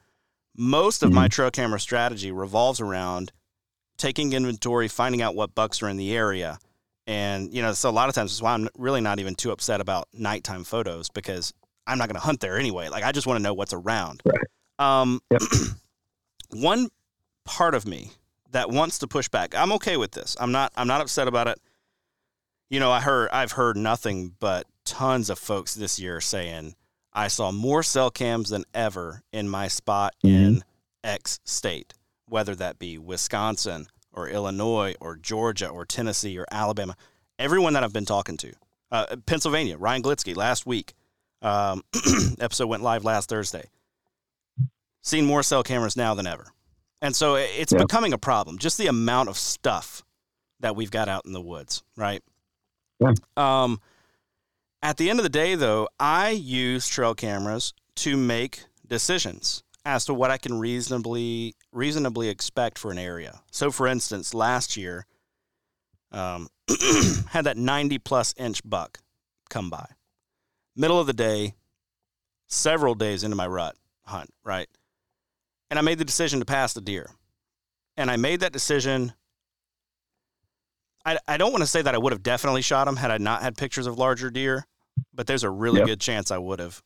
[0.56, 1.16] Most of mm-hmm.
[1.16, 3.32] my trail camera strategy revolves around
[3.98, 6.58] taking inventory, finding out what bucks are in the area.
[7.06, 9.52] And, you know, so a lot of times that's why I'm really not even too
[9.52, 11.52] upset about nighttime photos because
[11.86, 12.88] I'm not going to hunt there anyway.
[12.88, 14.22] Like I just want to know what's around.
[14.24, 14.40] Right.
[14.78, 15.42] Um, yep.
[16.50, 16.88] one
[17.44, 18.12] part of me
[18.50, 19.54] that wants to push back.
[19.54, 20.36] I'm okay with this.
[20.40, 20.72] I'm not.
[20.76, 21.60] I'm not upset about it.
[22.70, 23.30] You know, I heard.
[23.30, 26.74] I've heard nothing but tons of folks this year saying
[27.12, 30.36] I saw more cell cams than ever in my spot mm-hmm.
[30.36, 30.64] in
[31.04, 31.92] X state,
[32.26, 36.96] whether that be Wisconsin or Illinois or Georgia or Tennessee or Alabama.
[37.38, 38.52] Everyone that I've been talking to,
[38.90, 40.94] uh, Pennsylvania, Ryan Glitzky last week
[41.42, 41.82] um,
[42.40, 43.68] episode went live last Thursday.
[45.02, 46.46] Seen more cell cameras now than ever.
[47.02, 47.78] And so it's yeah.
[47.82, 48.58] becoming a problem.
[48.58, 50.02] Just the amount of stuff
[50.60, 52.22] that we've got out in the woods, right?
[52.98, 53.12] Yeah.
[53.36, 53.80] Um,
[54.82, 60.04] at the end of the day, though, I use trail cameras to make decisions as
[60.06, 63.40] to what I can reasonably reasonably expect for an area.
[63.50, 65.06] So, for instance, last year,
[66.12, 66.48] um,
[67.28, 68.98] had that 90 plus inch buck
[69.48, 69.86] come by
[70.76, 71.54] middle of the day,
[72.46, 74.68] several days into my rut hunt, right?
[75.70, 77.10] And I made the decision to pass the deer.
[77.96, 79.14] And I made that decision.
[81.06, 83.18] I, I don't want to say that I would have definitely shot him had I
[83.18, 84.66] not had pictures of larger deer,
[85.14, 85.86] but there's a really yep.
[85.86, 86.82] good chance I would have,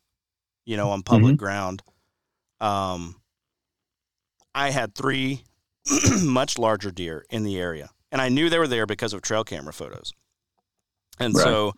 [0.66, 1.44] you know, on public mm-hmm.
[1.44, 1.82] ground.
[2.60, 3.16] Um,
[4.54, 5.42] I had three
[6.22, 9.42] much larger deer in the area, and I knew they were there because of trail
[9.42, 10.12] camera photos.
[11.18, 11.42] And right.
[11.42, 11.72] so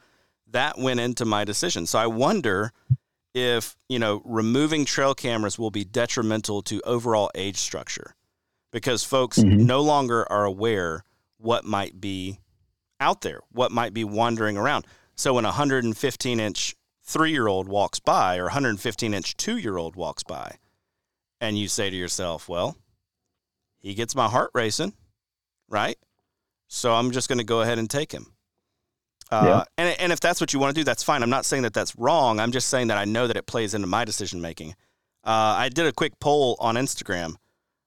[0.49, 1.87] that went into my decision.
[1.87, 2.73] So I wonder
[3.35, 8.17] if, you know, removing trail cameras will be detrimental to overall age structure
[8.73, 9.65] because folks mm-hmm.
[9.65, 11.05] no longer are aware
[11.43, 12.39] what might be
[13.01, 14.87] out there, what might be wandering around.
[15.15, 19.77] So when a 115 inch three year old walks by or 115 inch two year
[19.77, 20.57] old walks by,
[21.41, 22.77] and you say to yourself, well,
[23.79, 24.95] he gets my heart racing,
[25.69, 25.99] right?
[26.69, 28.33] So I'm just going to go ahead and take him.
[29.31, 29.65] Uh, yeah.
[29.79, 31.23] and, and if that's what you want to do, that's fine.
[31.23, 32.39] I'm not saying that that's wrong.
[32.39, 34.71] I'm just saying that I know that it plays into my decision making.
[35.25, 37.37] Uh, I did a quick poll on Instagram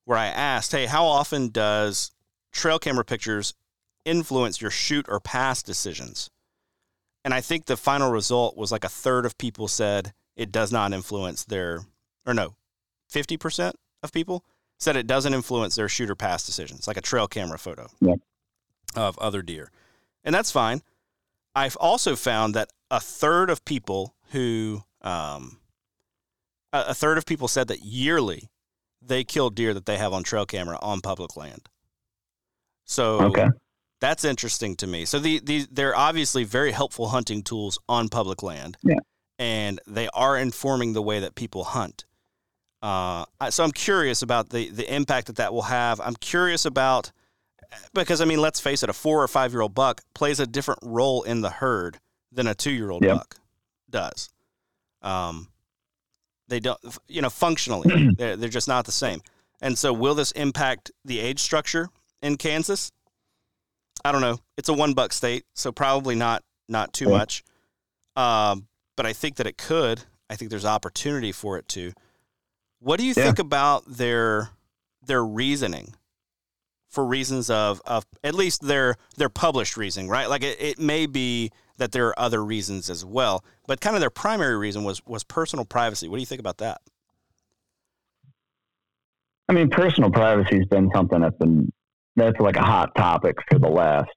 [0.05, 2.11] where I asked, hey, how often does
[2.55, 3.53] trail camera pictures
[4.05, 6.29] influence your shoot or pass decisions?
[7.23, 10.71] And I think the final result was like a third of people said it does
[10.71, 11.81] not influence their,
[12.25, 12.55] or no,
[13.11, 14.43] 50% of people
[14.79, 18.15] said it doesn't influence their shoot or pass decisions, like a trail camera photo yeah.
[18.95, 19.71] of other deer.
[20.23, 20.81] And that's fine.
[21.55, 25.59] I've also found that a third of people who, um,
[26.73, 28.49] a third of people said that yearly
[29.01, 31.69] they kill deer that they have on trail camera on public land.
[32.85, 33.47] So okay.
[33.99, 35.05] that's interesting to me.
[35.05, 38.77] So the, the they're obviously very helpful hunting tools on public land.
[38.83, 38.95] Yeah.
[39.37, 42.05] And they are informing the way that people hunt.
[42.81, 45.99] Uh, so I'm curious about the the impact that that will have.
[45.99, 47.11] I'm curious about
[47.93, 50.47] because I mean, let's face it, a four or five year old buck plays a
[50.47, 51.99] different role in the herd
[52.31, 53.17] than a two year old yep.
[53.17, 53.37] buck
[53.89, 54.29] does.
[55.01, 55.49] Um,
[56.47, 59.21] they don't, you know, functionally, they're, they're just not the same.
[59.61, 61.89] And so, will this impact the age structure
[62.25, 62.91] in Kansas?
[64.03, 64.39] I don't know.
[64.57, 67.43] It's a one buck state, so probably not not too much.
[68.15, 70.03] Um, but I think that it could.
[70.29, 71.93] I think there's opportunity for it to.
[72.79, 73.23] What do you yeah.
[73.25, 74.49] think about their
[75.05, 75.93] their reasoning?
[76.89, 80.29] For reasons of, of at least their their published reasoning, right?
[80.29, 83.43] Like it, it may be that there are other reasons as well.
[83.67, 86.07] But kind of their primary reason was was personal privacy.
[86.07, 86.79] What do you think about that?
[89.49, 91.71] I mean, personal privacy has been something that's been
[92.15, 94.11] that's like a hot topic for the last.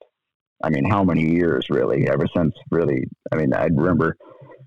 [0.62, 2.08] I mean, how many years really?
[2.08, 3.04] Ever since really?
[3.32, 4.16] I mean, I remember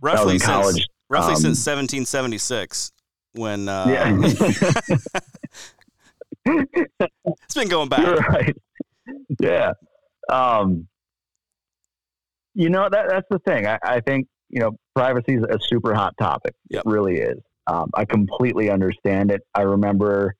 [0.01, 2.91] roughly since college, roughly um, since 1776
[3.33, 3.67] when.
[3.67, 4.17] Uh, yeah.
[6.45, 8.05] it's been going back.
[8.27, 8.55] Right.
[9.39, 9.73] Yeah.
[10.31, 10.87] Um,
[12.53, 13.67] you know that that's the thing.
[13.67, 16.53] I, I think you know privacy is a super hot topic.
[16.69, 16.83] Yep.
[16.85, 17.37] It really is.
[17.67, 19.41] Um, I completely understand it.
[19.53, 20.35] I remember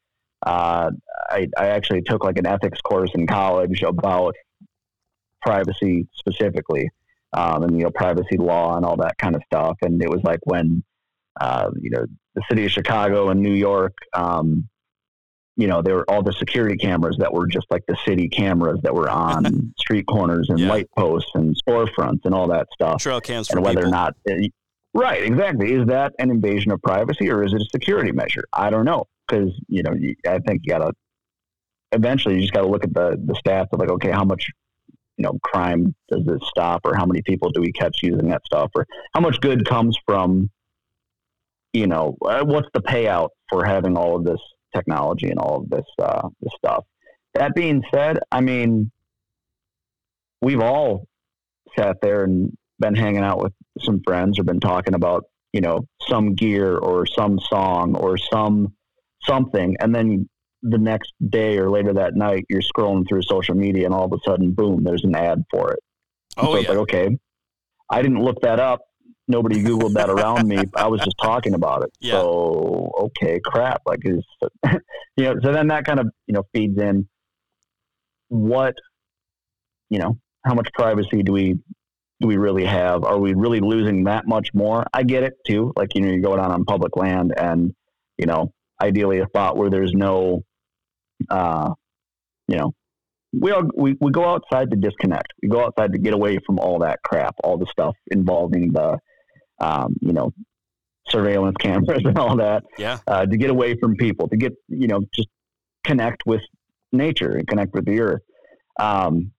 [0.46, 0.92] uh,
[1.30, 4.36] I, I actually took like an ethics course in college about
[5.42, 6.90] privacy specifically,
[7.34, 9.78] um, and you know privacy law and all that kind of stuff.
[9.82, 10.84] And it was like when
[11.40, 14.68] uh, you know the city of Chicago and New York um,
[15.58, 18.80] you know, there were all the security cameras that were just like the city cameras
[18.84, 20.70] that were on street corners and yeah.
[20.70, 23.02] light posts and storefronts and all that stuff.
[23.02, 23.90] Trail cams and whether people.
[23.90, 24.48] or not, eh,
[24.94, 25.74] right, exactly.
[25.74, 28.46] Is that an invasion of privacy or is it a security measure?
[28.54, 29.94] I don't know because you know
[30.28, 30.92] I think you got to
[31.92, 34.48] eventually you just got to look at the the stats of like okay how much
[35.18, 38.42] you know crime does this stop or how many people do we catch using that
[38.46, 40.50] stuff or how much good comes from
[41.74, 44.40] you know uh, what's the payout for having all of this
[44.74, 46.86] technology and all of this uh, this stuff.
[47.34, 48.92] That being said, I mean,
[50.42, 51.08] we've all
[51.78, 55.88] sat there and been hanging out with some friends or been talking about you know
[56.08, 58.74] some gear or some song or some
[59.26, 60.30] something, and then
[60.64, 64.14] the next day or later that night you're scrolling through social media and all of
[64.14, 65.80] a sudden, boom, there's an ad for it.
[66.38, 66.70] Oh so yeah.
[66.70, 67.18] Like, okay,
[67.90, 68.82] I didn't look that up
[69.32, 70.58] nobody Googled that around me.
[70.76, 71.92] I was just talking about it.
[72.00, 72.14] Yeah.
[72.14, 73.82] So, okay, crap.
[73.86, 74.24] Like, is,
[75.18, 77.08] you know, so then that kind of, you know, feeds in
[78.28, 78.76] what,
[79.90, 81.56] you know, how much privacy do we,
[82.20, 83.04] do we really have?
[83.04, 84.86] Are we really losing that much more?
[84.94, 85.74] I get it too.
[85.76, 87.74] Like, you know, you're going out on public land and,
[88.18, 90.44] you know, ideally a spot where there's no,
[91.30, 91.74] uh,
[92.48, 92.74] you know,
[93.34, 95.28] we, all, we we go outside to disconnect.
[95.42, 98.98] We go outside to get away from all that crap, all the stuff involving the
[99.62, 100.34] um, you know,
[101.08, 102.64] surveillance cameras and all that.
[102.78, 102.98] Yeah.
[103.08, 105.30] Uh, to get away from people, to get, you know, just
[105.84, 106.42] connect with
[106.92, 108.22] nature and connect with the earth.
[108.80, 109.32] Um,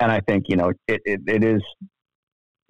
[0.00, 1.62] and I think, you know, it, it, it is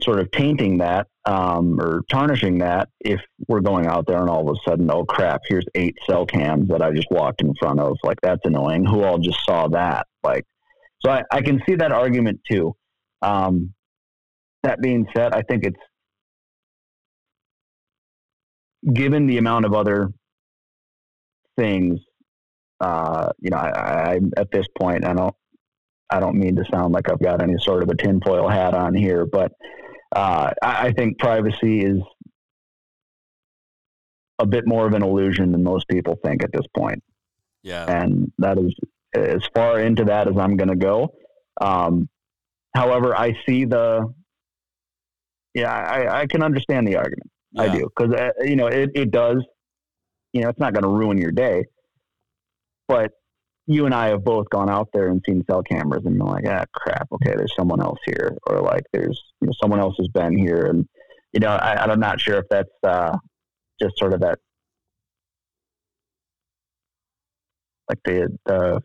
[0.03, 4.49] sort of tainting that um, or tarnishing that if we're going out there and all
[4.49, 7.81] of a sudden, oh crap, here's eight cell cams that I just walked in front
[7.81, 7.97] of.
[8.05, 8.85] Like, that's annoying.
[8.85, 10.07] Who all just saw that?
[10.23, 10.45] Like,
[11.05, 12.75] so I, I can see that argument too.
[13.23, 13.75] Um,
[14.63, 15.77] that being said, I think it's
[18.93, 20.09] given the amount of other
[21.59, 22.01] things,
[22.81, 25.35] uh, you know, I, I, at this point, I don't,
[26.11, 28.95] I don't mean to sound like I've got any sort of a tinfoil hat on
[28.95, 29.53] here, but
[30.15, 32.01] uh, I, I think privacy is
[34.39, 37.03] a bit more of an illusion than most people think at this point.
[37.63, 38.75] Yeah, and that is
[39.15, 41.13] as far into that as I'm going to go.
[41.61, 42.09] Um,
[42.75, 44.13] however, I see the,
[45.55, 47.31] yeah, I, I can understand the argument.
[47.53, 47.63] Yeah.
[47.63, 49.45] I do because uh, you know it, it does.
[50.33, 51.65] You know, it's not going to ruin your day,
[52.87, 53.11] but
[53.69, 56.47] you and I have both gone out there and seen cell cameras and been like,
[56.49, 57.07] ah, crap.
[57.13, 60.67] Okay, there's someone else here, or like there's you know someone else has been here,
[60.67, 60.89] and
[61.35, 63.17] you know I, I'm not sure if that's uh,
[63.81, 64.39] just sort of that
[67.91, 68.81] like the the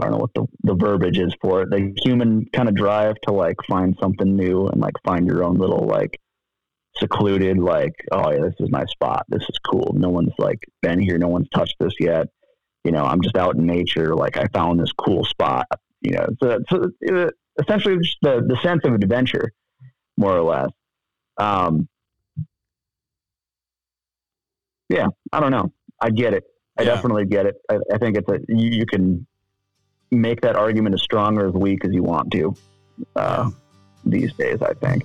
[0.00, 1.70] I don't know what the, the verbiage is for it.
[1.70, 5.58] The human kind of drive to like find something new and like find your own
[5.58, 6.18] little like
[6.96, 9.26] secluded like oh yeah this is my spot.
[9.28, 9.92] This is cool.
[9.98, 11.18] No one's like been here.
[11.18, 12.28] No one's touched this yet
[12.84, 15.66] you know i'm just out in nature like i found this cool spot
[16.00, 19.52] you know so, so uh, essentially just the, the sense of adventure
[20.16, 20.70] more or less.
[21.38, 21.88] Um
[24.88, 25.72] yeah i don't know.
[26.00, 26.44] I get it.
[26.78, 26.94] I yeah.
[26.94, 27.54] definitely get it.
[27.70, 29.24] I, I, think it's a you, you, can
[30.10, 32.54] make that argument as strong or as weak as you want to
[33.16, 33.50] uh,
[34.04, 35.04] these days i think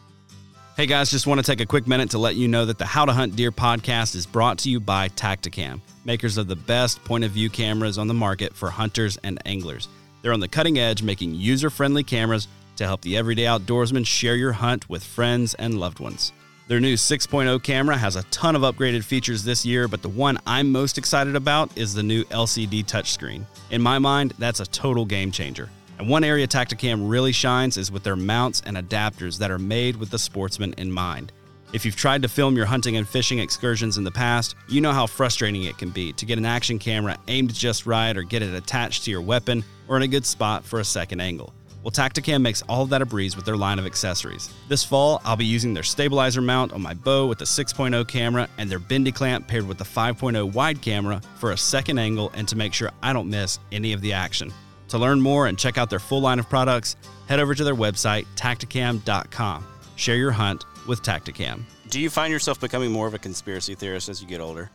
[0.78, 2.86] Hey guys, just want to take a quick minute to let you know that the
[2.86, 7.04] How to Hunt Deer podcast is brought to you by Tactacam, makers of the best
[7.04, 9.88] point of view cameras on the market for hunters and anglers.
[10.22, 14.36] They're on the cutting edge, making user friendly cameras to help the everyday outdoorsman share
[14.36, 16.32] your hunt with friends and loved ones.
[16.68, 20.38] Their new 6.0 camera has a ton of upgraded features this year, but the one
[20.46, 23.46] I'm most excited about is the new LCD touchscreen.
[23.72, 25.72] In my mind, that's a total game changer.
[25.98, 29.96] And one area Tactacam really shines is with their mounts and adapters that are made
[29.96, 31.32] with the sportsman in mind.
[31.74, 34.94] If you've tried to film your hunting and fishing excursions in the past, you know
[34.94, 38.42] how frustrating it can be to get an action camera aimed just right or get
[38.42, 41.54] it attached to your weapon or in a good spot for a second angle.
[41.84, 44.54] Well, Tactacam makes all of that a breeze with their line of accessories.
[44.68, 48.48] This fall, I'll be using their stabilizer mount on my bow with the 6.0 camera
[48.58, 52.48] and their bendy clamp paired with the 5.0 wide camera for a second angle and
[52.48, 54.54] to make sure I don't miss any of the action.
[54.90, 56.96] To learn more and check out their full line of products,
[57.28, 59.66] head over to their website, tactacam.com.
[59.96, 61.64] Share your hunt with Tactacam.
[61.90, 64.70] Do you find yourself becoming more of a conspiracy theorist as you get older?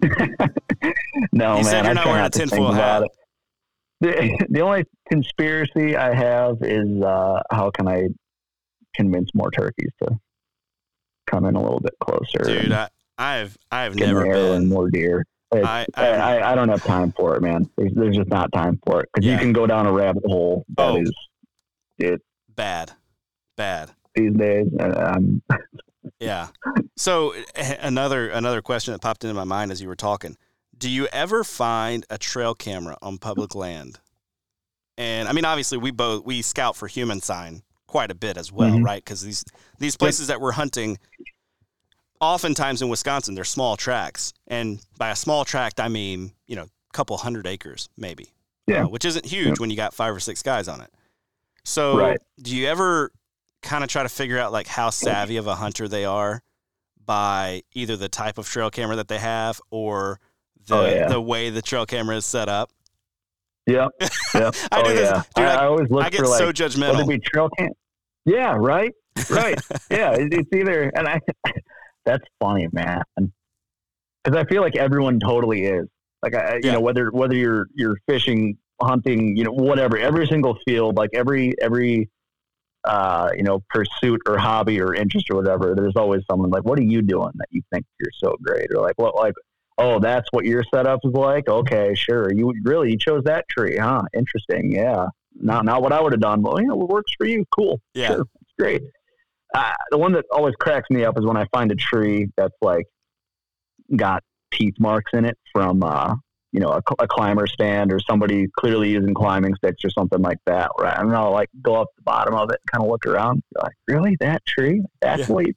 [0.02, 0.44] no, you
[1.32, 1.64] man.
[1.64, 3.04] Said you're not wearing a tinfoil hat.
[4.00, 8.08] The, the only conspiracy I have is uh, how can I
[8.94, 10.18] convince more turkeys to
[11.26, 12.38] come in a little bit closer?
[12.44, 15.26] Dude, I, I've I've never been more deer.
[15.52, 17.68] I, I, I, don't have time for it, man.
[17.76, 19.32] There's, there's just not time for it because yeah.
[19.32, 21.12] you can go down a rabbit hole that oh, is
[21.98, 22.22] it
[22.54, 22.92] bad,
[23.56, 24.66] bad these days.
[24.78, 25.42] Um,
[26.20, 26.48] yeah.
[26.96, 27.34] So
[27.80, 30.36] another another question that popped into my mind as you were talking:
[30.76, 33.98] Do you ever find a trail camera on public land?
[34.96, 38.52] And I mean, obviously, we both we scout for human sign quite a bit as
[38.52, 38.84] well, mm-hmm.
[38.84, 39.04] right?
[39.04, 39.44] Because these
[39.78, 40.98] these places that we're hunting
[42.20, 44.32] oftentimes in Wisconsin, they're small tracks.
[44.46, 48.32] And by a small tract, I mean, you know, a couple hundred acres, maybe.
[48.66, 48.84] Yeah.
[48.84, 49.54] Uh, which isn't huge yeah.
[49.58, 50.90] when you got five or six guys on it.
[51.64, 52.18] So, right.
[52.40, 53.10] do you ever
[53.62, 56.42] kind of try to figure out like how savvy of a hunter they are
[57.04, 60.20] by either the type of trail camera that they have or
[60.66, 61.08] the oh, yeah.
[61.08, 62.70] the way the trail camera is set up?
[63.66, 63.88] Yeah.
[64.32, 64.52] Yeah.
[64.70, 65.10] I oh, do this.
[65.34, 67.04] Dude, I, I, always look I get for like, so judgmental.
[67.04, 67.70] Would it be trail cam?
[68.24, 68.94] Yeah, right.
[69.28, 69.60] Right.
[69.90, 70.14] yeah.
[70.16, 71.20] It's either, and I,
[72.10, 73.02] that's funny, man.
[73.16, 75.86] Because I feel like everyone totally is.
[76.22, 76.72] Like I, you yeah.
[76.72, 81.54] know, whether whether you're you're fishing, hunting, you know, whatever, every single field, like every
[81.60, 82.10] every
[82.84, 86.78] uh, you know, pursuit or hobby or interest or whatever, there's always someone like, "What
[86.78, 89.34] are you doing that you think you're so great?" Or like, "What like."
[89.78, 91.48] Oh, that's what your setup is like.
[91.48, 92.30] Okay, sure.
[92.30, 94.02] You really you chose that tree, huh?
[94.12, 94.72] Interesting.
[94.72, 95.06] Yeah.
[95.34, 97.46] Not not what I would have done, but you know, it works for you.
[97.56, 97.80] Cool.
[97.94, 98.20] Yeah, sure.
[98.42, 98.82] it's great.
[99.54, 102.54] Uh, the one that always cracks me up is when I find a tree that's
[102.62, 102.86] like
[103.96, 106.14] got teeth marks in it from uh,
[106.52, 110.38] you know a, a, climber stand or somebody clearly using climbing sticks or something like
[110.46, 110.70] that.
[110.78, 110.96] Right?
[110.96, 113.42] I don't know, like go up the bottom of it, and kind of look around,
[113.60, 114.82] like really that tree?
[115.00, 115.34] That's yeah.
[115.34, 115.46] what.
[115.46, 115.54] You,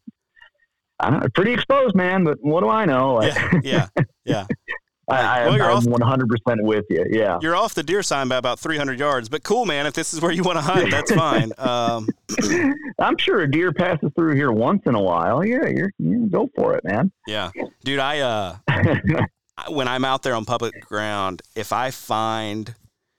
[1.00, 2.24] I don't know, pretty exposed, man.
[2.24, 3.16] But what do I know?
[3.16, 4.48] Like, yeah, yeah, yeah.
[5.10, 7.06] I, well, I'm 100 percent with you.
[7.10, 9.86] Yeah, you're off the deer sign by about 300 yards, but cool, man.
[9.86, 11.52] If this is where you want to hunt, that's fine.
[11.58, 12.08] Um,
[13.00, 15.46] I'm sure a deer passes through here once in a while.
[15.46, 17.12] Yeah, you're, you go for it, man.
[17.28, 17.52] Yeah,
[17.84, 18.00] dude.
[18.00, 18.58] I uh,
[19.70, 22.74] when I'm out there on public ground, if I find,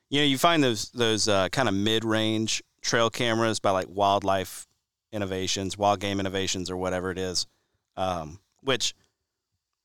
[0.09, 3.87] you know, you find those those uh, kind of mid range trail cameras by like
[3.89, 4.66] Wildlife
[5.12, 7.47] Innovations, Wild Game Innovations, or whatever it is,
[7.97, 8.95] um, which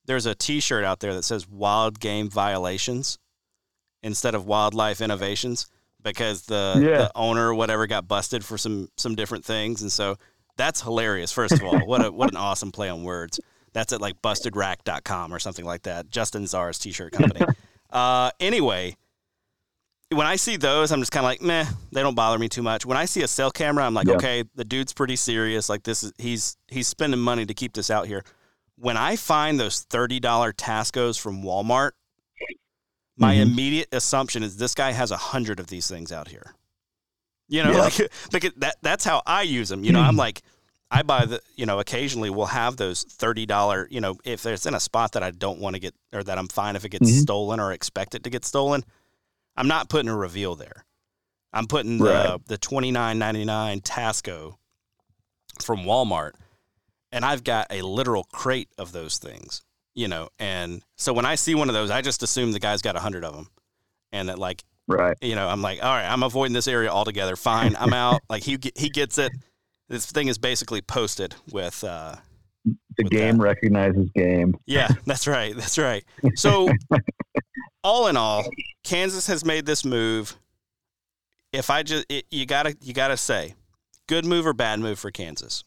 [0.09, 3.19] there's a T-shirt out there that says "Wild Game Violations"
[4.01, 5.67] instead of "Wildlife Innovations"
[6.01, 6.97] because the, yeah.
[6.97, 10.17] the owner or whatever got busted for some some different things, and so
[10.57, 11.31] that's hilarious.
[11.31, 13.39] First of all, what a, what an awesome play on words.
[13.73, 16.09] That's at like bustedrack.com or something like that.
[16.09, 17.45] Justin Czar's T-shirt company.
[17.91, 18.97] uh, anyway,
[20.11, 22.63] when I see those, I'm just kind of like, meh, they don't bother me too
[22.63, 22.83] much.
[22.83, 24.15] When I see a cell camera, I'm like, yeah.
[24.15, 25.69] okay, the dude's pretty serious.
[25.69, 28.23] Like this is he's he's spending money to keep this out here
[28.79, 31.91] when I find those $30 Tascos from Walmart,
[33.17, 33.51] my mm-hmm.
[33.51, 36.53] immediate assumption is this guy has a hundred of these things out here.
[37.49, 37.81] You know, yeah.
[37.81, 37.99] like,
[38.33, 39.83] like that that's how I use them.
[39.83, 40.41] You know, I'm like
[40.91, 44.73] I buy the, you know, occasionally we'll have those $30, you know, if it's in
[44.73, 47.09] a spot that I don't want to get or that I'm fine if it gets
[47.09, 47.19] mm-hmm.
[47.19, 48.83] stolen or expect it to get stolen,
[49.55, 50.85] I'm not putting a reveal there.
[51.51, 52.47] I'm putting the right.
[52.47, 54.55] the twenty nine ninety nine Tasco
[55.61, 56.33] from Walmart,
[57.11, 59.61] and I've got a literal crate of those things,
[59.95, 60.29] you know.
[60.39, 62.99] And so when I see one of those, I just assume the guy's got a
[62.99, 63.47] hundred of them,
[64.11, 67.35] and that like, right, you know, I'm like, all right, I'm avoiding this area altogether.
[67.35, 68.21] Fine, I'm out.
[68.29, 69.31] like he he gets it.
[69.87, 71.83] This thing is basically posted with.
[71.83, 72.15] uh
[72.97, 73.43] the with game that.
[73.43, 74.55] recognizes game.
[74.67, 75.55] Yeah, that's right.
[75.55, 76.03] That's right.
[76.35, 76.69] So,
[77.83, 78.43] all in all,
[78.83, 80.35] Kansas has made this move
[81.51, 83.55] if I just it, you gotta you gotta say,
[84.07, 85.63] good move or bad move for Kansas.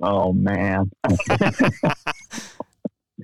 [0.00, 0.90] Oh man.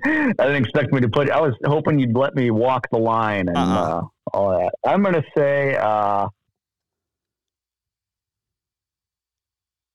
[0.04, 1.30] I didn't expect me to put.
[1.30, 3.98] I was hoping you'd let me walk the line and uh-uh.
[3.98, 4.02] uh,
[4.32, 4.72] all that.
[4.84, 6.28] I'm going to say uh,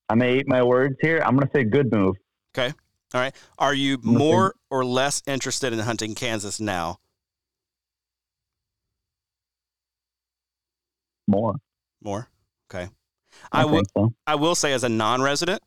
[0.09, 1.21] I may eat my words here.
[1.25, 2.15] I'm going to say good move.
[2.57, 2.73] Okay.
[3.13, 3.36] All right.
[3.57, 6.99] Are you more or less interested in hunting Kansas now?
[11.28, 11.55] More.
[12.01, 12.30] More.
[12.71, 12.89] Okay.
[13.51, 13.84] I, I will.
[13.95, 14.13] So.
[14.25, 15.61] I will say, as a non-resident,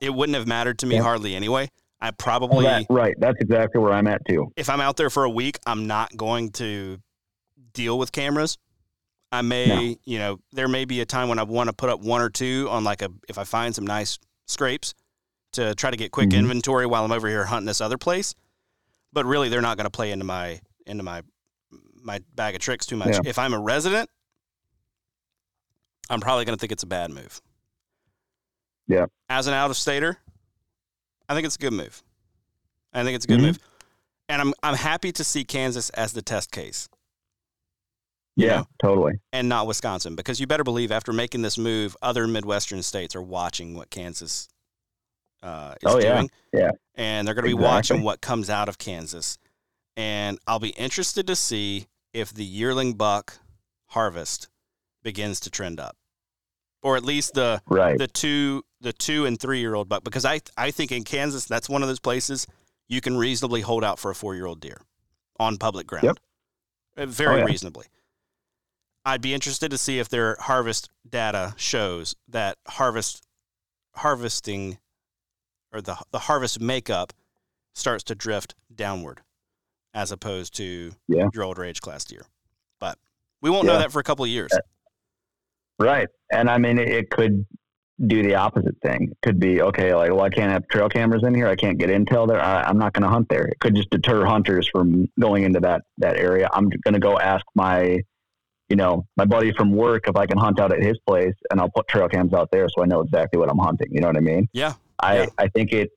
[0.00, 1.02] it wouldn't have mattered to me yeah.
[1.02, 1.70] hardly anyway.
[2.00, 3.16] I probably that, right.
[3.18, 4.52] That's exactly where I'm at too.
[4.56, 6.98] If I'm out there for a week, I'm not going to
[7.72, 8.56] deal with cameras.
[9.32, 9.96] I may, no.
[10.04, 12.30] you know, there may be a time when I want to put up one or
[12.30, 14.94] two on like a if I find some nice scrapes
[15.52, 16.38] to try to get quick mm-hmm.
[16.38, 18.34] inventory while I'm over here hunting this other place.
[19.12, 21.22] But really, they're not going to play into my into my
[22.00, 23.14] my bag of tricks too much.
[23.14, 23.20] Yeah.
[23.24, 24.08] If I'm a resident,
[26.08, 27.40] I'm probably going to think it's a bad move.
[28.88, 29.06] Yeah.
[29.28, 30.18] As an out of stater,
[31.28, 32.02] I think it's a good move.
[32.92, 33.46] I think it's a good mm-hmm.
[33.48, 33.58] move,
[34.28, 36.88] and I'm I'm happy to see Kansas as the test case.
[38.34, 39.20] Yeah, know, totally.
[39.32, 43.22] And not Wisconsin, because you better believe after making this move, other Midwestern states are
[43.22, 44.48] watching what Kansas
[45.42, 46.30] uh, is oh, doing.
[46.52, 46.60] Yeah.
[46.60, 46.70] yeah.
[46.94, 47.66] And they're going to be exactly.
[47.66, 49.38] watching what comes out of Kansas.
[49.96, 53.38] And I'll be interested to see if the yearling buck
[53.86, 54.48] harvest
[55.02, 55.96] begins to trend up.
[56.82, 57.98] Or at least the right.
[57.98, 61.46] the two the two and three year old buck because I I think in Kansas
[61.46, 62.46] that's one of those places
[62.88, 64.80] you can reasonably hold out for a four year old deer
[65.38, 66.04] on public ground.
[66.04, 66.18] Yep.
[66.96, 67.44] Uh, very oh, yeah.
[67.44, 67.86] reasonably.
[69.04, 73.26] I'd be interested to see if their harvest data shows that harvest
[73.94, 74.78] harvesting
[75.72, 77.12] or the the harvest makeup
[77.74, 79.20] starts to drift downward
[79.94, 81.26] as opposed to yeah.
[81.32, 82.26] your older age class deer.
[82.78, 82.98] But
[83.40, 83.74] we won't yeah.
[83.74, 84.50] know that for a couple of years.
[85.78, 86.08] Right.
[86.32, 87.46] And I mean, it could
[88.06, 89.08] do the opposite thing.
[89.10, 91.48] It could be, okay, like, well, I can't have trail cameras in here.
[91.48, 92.40] I can't get intel there.
[92.40, 93.46] I, am not going to hunt there.
[93.46, 96.48] It could just deter hunters from going into that, that area.
[96.52, 97.98] I'm going to go ask my,
[98.68, 101.60] you know, my buddy from work if I can hunt out at his place and
[101.60, 103.88] I'll put trail cams out there so I know exactly what I'm hunting.
[103.90, 104.48] You know what I mean?
[104.52, 104.74] Yeah.
[105.00, 105.26] I, yeah.
[105.36, 105.90] I think it,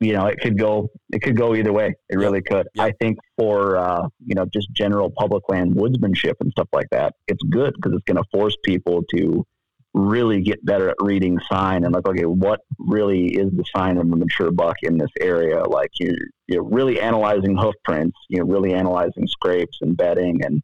[0.00, 1.94] you know, it could go, it could go either way.
[2.08, 2.66] It really could.
[2.78, 7.14] I think for, uh, you know, just general public land woodsmanship and stuff like that,
[7.28, 9.46] it's good because it's going to force people to
[9.92, 14.10] really get better at reading sign and like, okay, what really is the sign of
[14.10, 15.62] a mature buck in this area?
[15.64, 16.16] Like you,
[16.46, 20.62] you're really analyzing hoof prints, you know, really analyzing scrapes and bedding and,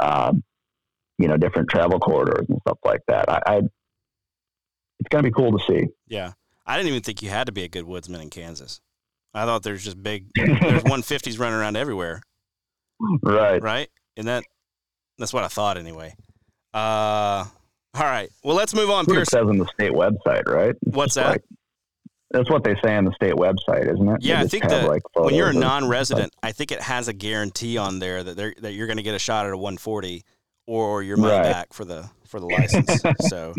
[0.00, 0.42] um,
[1.18, 3.28] you know, different travel corridors and stuff like that.
[3.28, 5.88] I, I it's going to be cool to see.
[6.08, 6.32] Yeah.
[6.66, 8.80] I didn't even think you had to be a good woodsman in Kansas.
[9.34, 12.22] I thought there's just big, there's 150s running around everywhere.
[13.22, 13.62] Right.
[13.62, 13.88] Right.
[14.16, 14.44] And that,
[15.18, 16.14] that's what I thought anyway.
[16.72, 17.44] Uh,
[17.94, 18.30] all right.
[18.42, 19.06] Well, let's move on.
[19.06, 19.28] Pierce.
[19.30, 20.70] Says on the state website, right?
[20.70, 21.28] It's What's that?
[21.28, 21.44] Like,
[22.30, 24.22] that's what they say on the state website, isn't it?
[24.22, 27.78] Yeah, I think that like when you're a non-resident, I think it has a guarantee
[27.78, 30.24] on there that they're, that you're going to get a shot at a 140
[30.66, 31.42] or your money right.
[31.44, 33.00] back for the for the license.
[33.28, 33.54] so,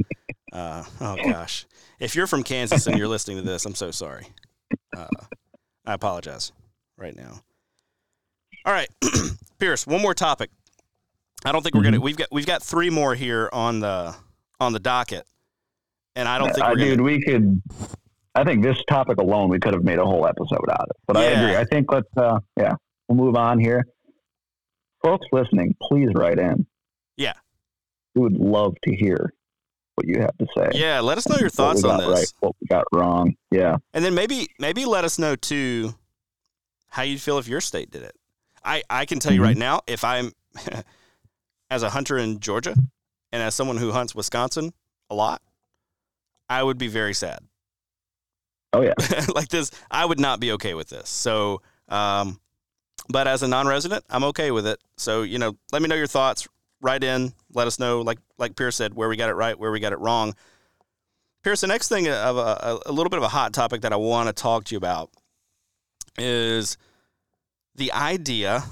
[0.52, 1.66] uh, oh gosh,
[2.00, 4.28] if you're from Kansas and you're listening to this, I'm so sorry.
[4.96, 5.08] Uh,
[5.86, 6.52] I apologize
[6.98, 7.40] right now.
[8.66, 8.90] All right,
[9.60, 9.88] Pierce.
[9.88, 10.50] One more topic.
[11.46, 11.98] I don't think we're gonna.
[11.98, 12.04] Mm-hmm.
[12.04, 14.16] We've got we've got three more here on the
[14.60, 15.26] on the docket,
[16.16, 16.66] and I don't think.
[16.66, 17.04] Uh, we're dude, gonna...
[17.04, 17.62] we could.
[18.36, 20.98] I think this topic alone, we could have made a whole episode out of it.
[21.08, 21.22] But yeah.
[21.22, 21.56] I agree.
[21.56, 22.18] I think let's.
[22.18, 22.74] Uh, yeah,
[23.08, 23.86] we'll move on here.
[25.04, 26.66] Folks listening, please write in.
[27.18, 27.34] Yeah,
[28.16, 29.34] we would love to hear
[29.96, 30.70] what you have to say.
[30.74, 32.08] Yeah, let us know your thoughts on this.
[32.08, 33.36] Right, what we got wrong.
[33.52, 35.96] Yeah, and then maybe maybe let us know too
[36.90, 38.16] how you'd feel if your state did it.
[38.64, 39.48] I I can tell you mm-hmm.
[39.48, 40.32] right now, if I'm
[41.70, 42.76] as a hunter in Georgia
[43.36, 44.72] and as someone who hunts Wisconsin
[45.10, 45.42] a lot,
[46.48, 47.40] I would be very sad.
[48.72, 48.94] Oh yeah,
[49.36, 51.10] like this, I would not be okay with this.
[51.10, 52.40] So, um,
[53.10, 54.80] but as a non-resident, I'm okay with it.
[54.96, 56.48] So you know, let me know your thoughts.
[56.80, 58.02] Write in, let us know.
[58.02, 60.34] Like like Pierce said, where we got it right, where we got it wrong.
[61.44, 63.98] Pierce, the next thing of a, a little bit of a hot topic that I
[63.98, 65.10] want to talk to you about
[66.18, 66.78] is
[67.76, 68.64] the idea,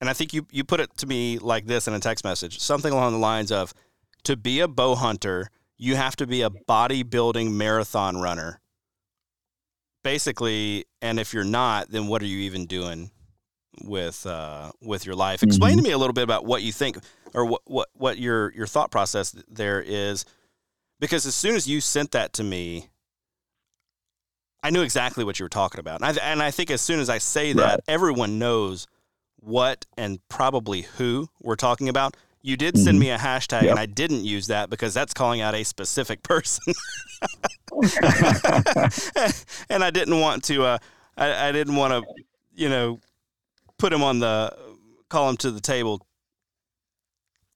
[0.00, 2.58] and I think you you put it to me like this in a text message,
[2.58, 3.72] something along the lines of,
[4.24, 8.60] to be a bow hunter, you have to be a bodybuilding marathon runner
[10.02, 13.10] basically, and if you're not, then what are you even doing
[13.82, 15.42] with uh, with your life?
[15.42, 15.84] Explain mm-hmm.
[15.84, 16.98] to me a little bit about what you think
[17.34, 20.24] or what, what what your your thought process there is,
[21.00, 22.88] because as soon as you sent that to me,
[24.62, 27.00] I knew exactly what you were talking about, and I, and I think as soon
[27.00, 27.80] as I say that, right.
[27.88, 28.86] everyone knows
[29.36, 32.16] what and probably who we're talking about.
[32.42, 33.00] You did send mm-hmm.
[33.00, 33.70] me a hashtag, yep.
[33.70, 36.74] and I didn't use that because that's calling out a specific person.
[39.70, 40.64] and I didn't want to.
[40.64, 40.78] Uh,
[41.16, 42.02] I, I didn't want to,
[42.54, 42.98] you know,
[43.78, 44.52] put him on the
[45.08, 46.04] call him to the table.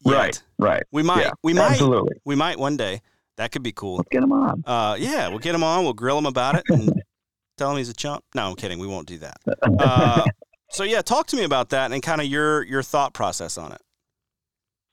[0.05, 0.15] Yet.
[0.15, 0.43] Right.
[0.59, 0.83] Right.
[0.93, 1.23] We might.
[1.23, 1.73] Yeah, we might.
[1.73, 2.17] Absolutely.
[2.25, 3.01] We might one day.
[3.39, 3.97] That could be cool.
[3.97, 4.63] Let's get him on.
[4.65, 5.85] Uh, yeah, we'll get him on.
[5.85, 7.03] We'll grill him about it and
[7.59, 8.25] tell him he's a chump.
[8.35, 8.79] No, I'm kidding.
[8.79, 9.37] We won't do that.
[9.79, 10.25] Uh,
[10.71, 13.73] so yeah, talk to me about that and kind of your your thought process on
[13.73, 13.81] it.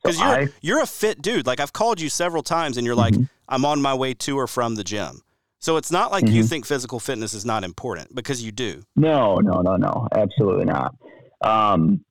[0.04, 1.46] Because so you're I, you're a fit dude.
[1.46, 3.20] Like I've called you several times, and you're mm-hmm.
[3.20, 5.22] like, I'm on my way to or from the gym.
[5.60, 6.34] So it's not like mm-hmm.
[6.34, 8.82] you think physical fitness is not important because you do.
[8.96, 10.94] No, no, no, no, absolutely not.
[11.40, 12.04] Um,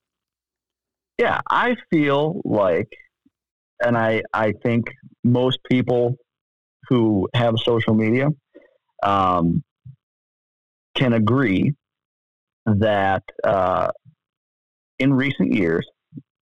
[1.20, 2.90] yeah, I feel like,
[3.84, 4.86] and I I think
[5.24, 6.16] most people
[6.90, 8.30] who have social media
[9.04, 9.64] um,
[10.96, 11.76] can agree
[12.66, 13.90] that uh,
[14.98, 15.88] in recent years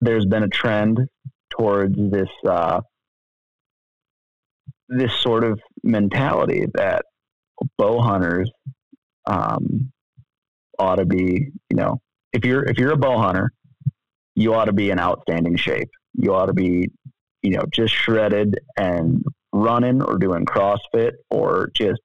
[0.01, 0.99] there's been a trend
[1.49, 2.81] towards this uh,
[4.89, 7.05] this sort of mentality that
[7.77, 8.49] bow hunters
[9.27, 9.91] um,
[10.77, 12.01] ought to be, you know,
[12.33, 13.51] if you're if you're a bow hunter,
[14.35, 15.89] you ought to be in outstanding shape.
[16.13, 16.89] You ought to be,
[17.41, 19.23] you know, just shredded and
[19.53, 22.01] running or doing CrossFit or just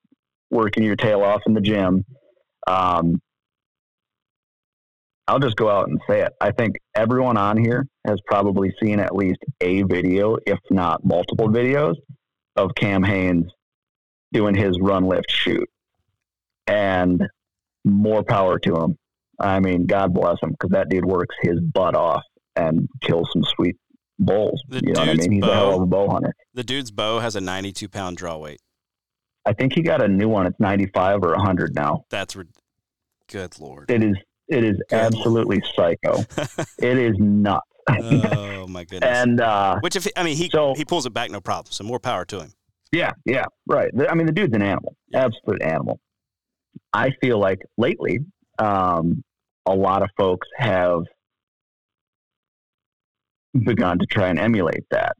[0.51, 2.05] working your tail off in the gym.
[2.66, 3.20] Um,
[5.26, 6.32] I'll just go out and say it.
[6.40, 11.48] I think everyone on here has probably seen at least a video, if not multiple
[11.48, 11.94] videos,
[12.56, 13.50] of Cam Hanes
[14.32, 15.68] doing his run, lift, shoot.
[16.66, 17.22] And
[17.84, 18.98] more power to him.
[19.40, 22.22] I mean, God bless him because that dude works his butt off
[22.56, 23.76] and kills some sweet
[24.18, 24.62] bulls.
[24.68, 25.32] The you know what I mean?
[25.32, 26.34] He's bow, a hell of a bow hunter.
[26.52, 28.60] The dude's bow has a 92 pound draw weight.
[29.46, 30.46] I think he got a new one.
[30.46, 32.04] It's 95 or 100 now.
[32.10, 32.44] That's re-
[33.28, 33.90] good lord.
[33.90, 34.16] It is.
[34.49, 36.24] It is good absolutely psycho.
[36.78, 37.66] it is nuts.
[37.90, 39.11] oh my goodness!
[39.11, 41.70] and uh, which, if I mean, he so, he pulls it back, no problem.
[41.70, 42.53] So more power to him.
[42.92, 43.90] Yeah, yeah, right.
[44.09, 46.01] I mean, the dude's an animal, absolute animal.
[46.92, 48.20] I feel like lately,
[48.59, 49.22] um,
[49.66, 51.03] a lot of folks have
[53.64, 55.16] begun to try and emulate that,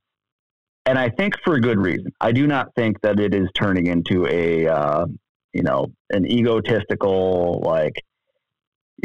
[0.87, 2.13] and I think for a good reason.
[2.21, 5.07] I do not think that it is turning into a uh,
[5.53, 7.95] you know an egotistical like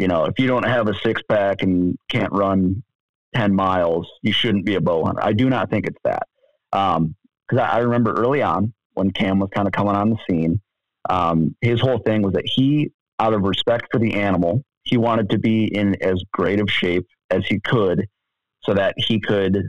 [0.00, 2.82] you know if you don't have a six pack and can't run
[3.34, 5.22] 10 miles, you shouldn't be a bow hunter.
[5.22, 6.26] I do not think it's that.
[6.72, 7.14] Um,
[7.52, 10.60] I, I, remember early on when Cam was kind of coming on the scene,
[11.08, 15.30] um, his whole thing was that he, out of respect for the animal, he wanted
[15.30, 18.08] to be in as great of shape as he could
[18.62, 19.62] so that he could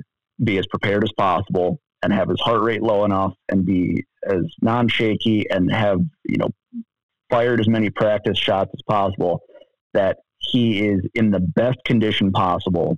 [0.44, 4.44] be as prepared as possible and have his heart rate low enough and be as
[4.62, 6.50] non shaky and have, you know,
[7.30, 9.42] fired as many practice shots as possible
[9.94, 12.98] that he is in the best condition possible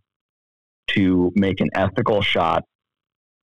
[0.88, 2.64] to make an ethical shot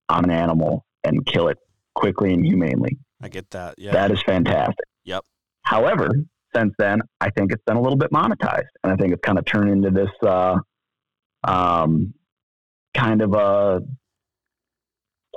[0.09, 1.59] on an animal and kill it
[1.95, 2.99] quickly and humanely.
[3.23, 3.75] I get that.
[3.79, 3.93] Yeah.
[3.93, 4.87] That is fantastic.
[5.05, 5.25] Yep.
[5.63, 6.11] However,
[6.55, 8.69] since then, I think it's been a little bit monetized.
[8.83, 10.57] And I think it's kind of turned into this uh,
[11.45, 12.15] um,
[12.95, 13.81] kind of a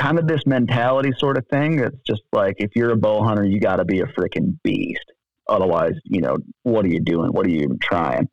[0.01, 1.80] kind of this mentality sort of thing.
[1.80, 5.05] It's just like if you're a bow hunter, you got to be a freaking beast.
[5.47, 7.31] Otherwise, you know, what are you doing?
[7.31, 8.27] What are you even trying?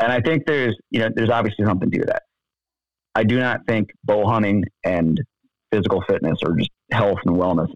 [0.00, 2.22] And I think there's, you know, there's obviously something to that.
[3.14, 5.20] I do not think bow hunting and
[5.70, 7.72] physical fitness or just health and wellness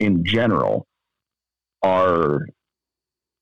[0.00, 0.86] in general
[1.82, 2.40] are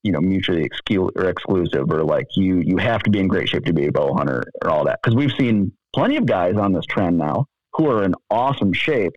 [0.02, 3.48] you know mutually exclu- or exclusive or like you you have to be in great
[3.48, 6.56] shape to be a bow hunter or all that because we've seen plenty of guys
[6.56, 9.12] on this trend now who are in awesome shape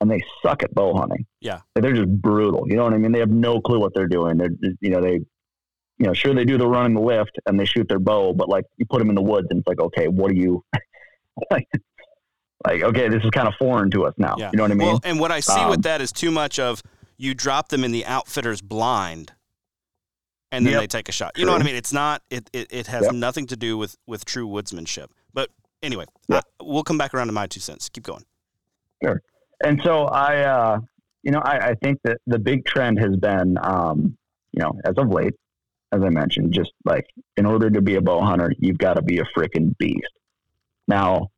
[0.00, 3.12] and they suck at bow hunting yeah they're just brutal you know what i mean
[3.12, 6.34] they have no clue what they're doing they're just, you know they you know sure
[6.34, 8.86] they do the run and the lift and they shoot their bow but like you
[8.86, 10.64] put them in the woods and it's like okay what are you
[11.50, 11.68] like,
[12.64, 14.36] like, okay, this is kind of foreign to us now.
[14.38, 14.50] Yeah.
[14.52, 14.88] You know what I mean?
[14.88, 16.82] Well, and what I see um, with that is too much of
[17.16, 19.32] you drop them in the outfitter's blind
[20.50, 20.82] and then yep.
[20.82, 21.32] they take a shot.
[21.36, 21.46] You True.
[21.46, 21.76] know what I mean?
[21.76, 23.14] It's not it it, it has yep.
[23.14, 25.08] nothing to do with with true woodsmanship.
[25.32, 25.50] But
[25.82, 26.44] anyway, yep.
[26.58, 27.88] I, we'll come back around to my two cents.
[27.88, 28.24] Keep going.
[29.02, 29.22] Sure.
[29.62, 30.78] And so I uh
[31.22, 34.16] you know, I, I think that the big trend has been um,
[34.52, 35.34] you know, as of late,
[35.92, 37.06] as I mentioned, just like
[37.36, 40.08] in order to be a bow hunter, you've got to be a freaking beast.
[40.86, 41.28] Now,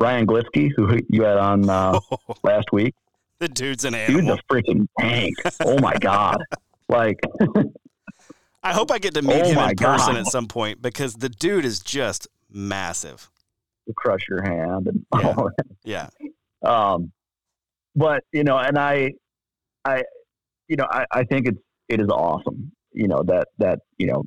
[0.00, 1.98] Ryan Glitzky, who you had on uh,
[2.42, 2.94] last week,
[3.38, 4.36] the dude's an animal.
[4.36, 5.36] Dude's a freaking tank.
[5.64, 6.42] Oh my god!
[6.90, 7.20] Like,
[8.62, 10.16] I hope I get to meet oh him in person god.
[10.16, 13.30] at some point because the dude is just massive.
[13.94, 15.04] Crush your hand and
[15.84, 16.08] yeah.
[16.18, 16.28] yeah.
[16.62, 17.12] Um,
[17.94, 19.12] but you know, and I,
[19.84, 20.02] I,
[20.68, 22.72] you know, I, I think it's it is awesome.
[22.92, 24.24] You know that that you know,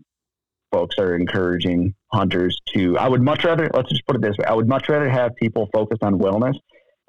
[0.72, 2.98] folks are encouraging hunters to.
[2.98, 4.46] I would much rather let's just put it this way.
[4.46, 6.56] I would much rather have people focus on wellness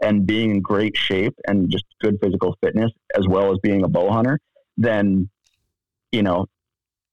[0.03, 3.89] and being in great shape and just good physical fitness as well as being a
[3.89, 4.39] bow hunter
[4.77, 5.31] than
[6.11, 6.47] you know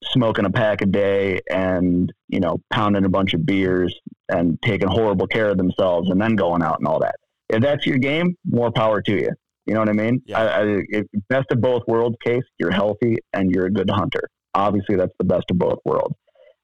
[0.03, 3.95] smoking a pack a day and you know pounding a bunch of beers
[4.29, 7.15] and taking horrible care of themselves and then going out and all that
[7.49, 9.29] if that's your game more power to you
[9.65, 10.39] you know what i mean yeah.
[10.39, 14.23] I, I, best of both worlds case you're healthy and you're a good hunter
[14.53, 16.15] obviously that's the best of both worlds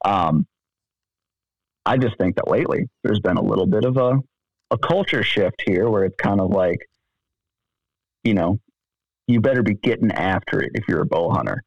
[0.04, 0.46] um,
[1.86, 4.20] i just think that lately there's been a little bit of a
[4.72, 6.80] a culture shift here where it's kind of like,
[8.24, 8.60] you know,
[9.28, 11.62] you better be getting after it if you're a bow hunter.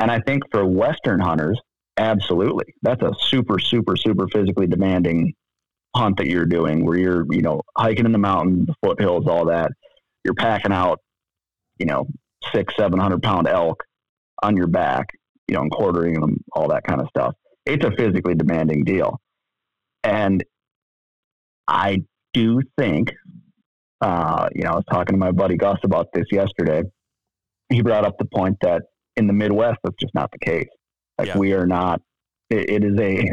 [0.00, 1.60] And I think for Western hunters,
[1.96, 2.74] absolutely.
[2.82, 5.34] That's a super, super, super physically demanding
[5.96, 9.46] hunt that you're doing where you're, you know, hiking in the mountains, the foothills, all
[9.46, 9.72] that.
[10.24, 11.00] You're packing out,
[11.78, 12.06] you know,
[12.54, 13.82] six, seven hundred pound elk
[14.42, 15.06] on your back,
[15.48, 17.34] you know, and quartering them, all that kind of stuff.
[17.64, 19.18] It's a physically demanding deal.
[20.04, 20.44] And
[21.66, 23.12] I do think,
[24.00, 26.82] uh, you know, I was talking to my buddy Gus about this yesterday.
[27.70, 28.82] He brought up the point that
[29.16, 30.68] in the Midwest, that's just not the case.
[31.18, 31.38] Like yeah.
[31.38, 32.00] we are not.
[32.50, 33.32] It, it is a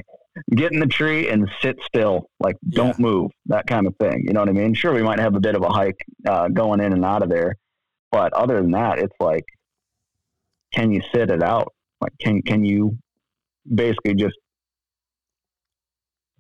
[0.56, 4.24] get in the tree and sit still, like don't move, that kind of thing.
[4.26, 4.74] You know what I mean?
[4.74, 7.30] Sure, we might have a bit of a hike uh, going in and out of
[7.30, 7.56] there,
[8.12, 9.46] but other than that, it's like,
[10.74, 11.74] can you sit it out?
[12.02, 12.98] Like, can can you
[13.74, 14.36] basically just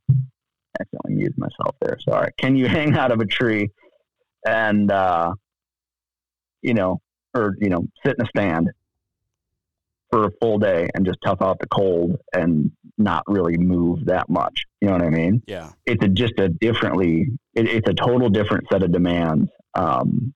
[0.09, 1.97] I accidentally muted myself there.
[1.99, 2.31] Sorry.
[2.37, 3.69] Can you hang out of a tree
[4.45, 5.33] and, uh,
[6.61, 7.01] you know,
[7.33, 8.69] or, you know, sit in a stand
[10.13, 14.29] for a full day and just tough out the cold and not really move that
[14.29, 14.65] much?
[14.79, 15.41] You know what I mean?
[15.47, 15.71] Yeah.
[15.87, 20.31] It's a, just a differently, it, it's a total different set of demands um,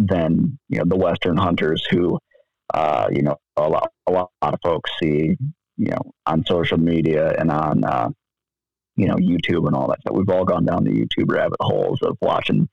[0.00, 2.18] than, you know, the Western hunters who,
[2.74, 5.36] uh, you know, a lot, a lot, of folks see,
[5.76, 8.08] you know, on social media and on, uh,
[8.96, 10.16] you know, YouTube and all that stuff.
[10.16, 12.68] We've all gone down the YouTube rabbit holes of watching,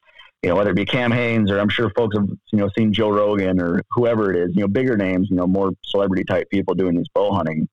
[0.48, 2.94] you know, whether it be Cam Hanes or I'm sure folks have, you know, seen
[2.94, 6.50] Joe Rogan or whoever it is, you know, bigger names, you know, more celebrity type
[6.50, 7.68] people doing these bow hunting,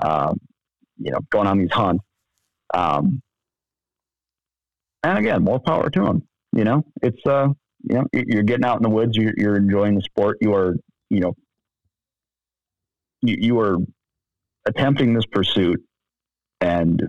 [0.00, 0.40] um,
[0.96, 2.02] you know, going on these hunts.
[2.72, 3.20] Um,
[5.02, 6.26] and again, more power to them.
[6.56, 7.48] You know, it's, uh,
[7.82, 10.38] you know, you're getting out in the woods, you're, you're enjoying the sport.
[10.40, 10.76] You are,
[11.10, 11.34] you know,
[13.20, 13.76] you, you are
[14.64, 15.84] attempting this pursuit
[16.62, 17.06] and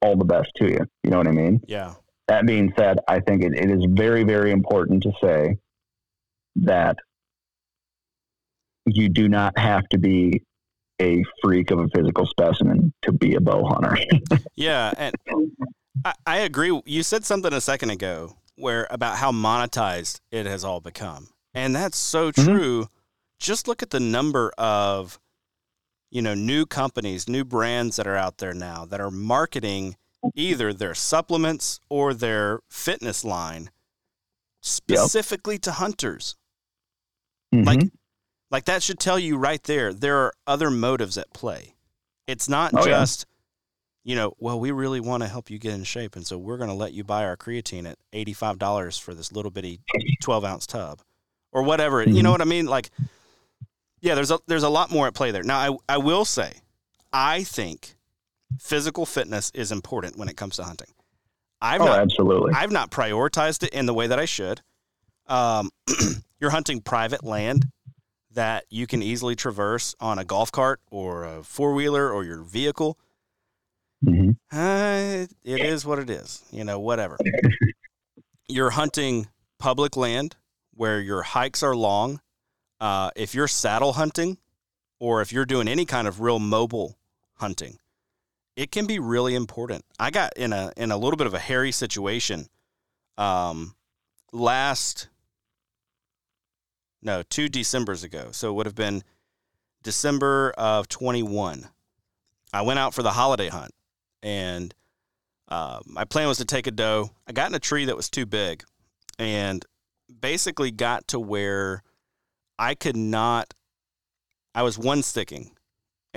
[0.00, 0.86] all the best to you.
[1.04, 1.60] You know what I mean?
[1.68, 1.92] Yeah.
[2.28, 5.56] That being said, I think it, it is very, very important to say
[6.56, 6.96] that
[8.86, 10.42] you do not have to be
[11.00, 13.96] a freak of a physical specimen to be a bow hunter.
[14.56, 15.14] yeah, and
[16.04, 16.82] I, I, agree.
[16.84, 21.74] You said something a second ago where about how monetized it has all become, and
[21.74, 22.44] that's so mm-hmm.
[22.44, 22.82] true.
[22.82, 22.92] Mm-hmm.
[23.38, 25.20] Just look at the number of
[26.10, 29.96] you know, new companies, new brands that are out there now that are marketing
[30.34, 33.70] either their supplements or their fitness line
[34.60, 35.62] specifically yep.
[35.62, 36.36] to hunters.
[37.54, 37.64] Mm-hmm.
[37.64, 37.80] Like
[38.50, 41.74] like that should tell you right there there are other motives at play.
[42.26, 43.26] It's not oh, just
[44.04, 44.10] yeah.
[44.10, 46.58] you know, well, we really want to help you get in shape, and so we're
[46.58, 49.80] going to let you buy our creatine at eighty-five dollars for this little bitty
[50.20, 51.00] twelve ounce tub,
[51.52, 52.04] or whatever.
[52.04, 52.16] Mm-hmm.
[52.16, 52.66] You know what I mean?
[52.66, 52.90] Like,
[54.00, 55.42] yeah, there's a there's a lot more at play there.
[55.42, 55.58] Now,
[55.88, 56.52] I I will say,
[57.12, 57.96] I think
[58.58, 60.92] physical fitness is important when it comes to hunting.
[61.60, 62.52] I've oh, not, absolutely.
[62.54, 64.60] I've not prioritized it in the way that I should.
[65.26, 65.70] Um,
[66.40, 67.66] you're hunting private land
[68.32, 72.42] that you can easily traverse on a golf cart or a four wheeler or your
[72.42, 72.98] vehicle.
[74.04, 74.30] Mm-hmm.
[74.52, 76.44] Uh, it is what it is.
[76.52, 77.18] You know, whatever.
[78.48, 79.28] you're hunting
[79.58, 80.36] public land
[80.74, 82.20] where your hikes are long
[82.80, 84.38] uh, if you're saddle hunting
[85.00, 86.96] or if you're doing any kind of real mobile
[87.34, 87.78] hunting,
[88.58, 89.84] it can be really important.
[90.00, 92.48] I got in a in a little bit of a hairy situation
[93.16, 93.76] um,
[94.32, 95.08] last
[97.00, 98.30] no, two Decembers ago.
[98.32, 99.04] So it would have been
[99.84, 101.68] December of 21.
[102.52, 103.70] I went out for the holiday hunt
[104.24, 104.74] and
[105.46, 107.10] uh, my plan was to take a doe.
[107.28, 108.64] I got in a tree that was too big
[109.20, 109.64] and
[110.20, 111.84] basically got to where
[112.58, 113.54] I could not,
[114.52, 115.52] I was one sticking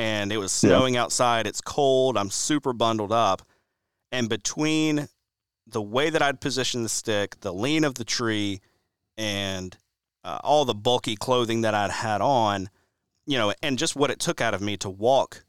[0.01, 1.03] and it was snowing yeah.
[1.03, 1.45] outside.
[1.45, 2.17] It's cold.
[2.17, 3.43] I'm super bundled up.
[4.11, 5.07] And between
[5.67, 8.61] the way that I'd positioned the stick, the lean of the tree,
[9.15, 9.77] and
[10.23, 12.71] uh, all the bulky clothing that I'd had on,
[13.27, 15.45] you know, and just what it took out of me to walk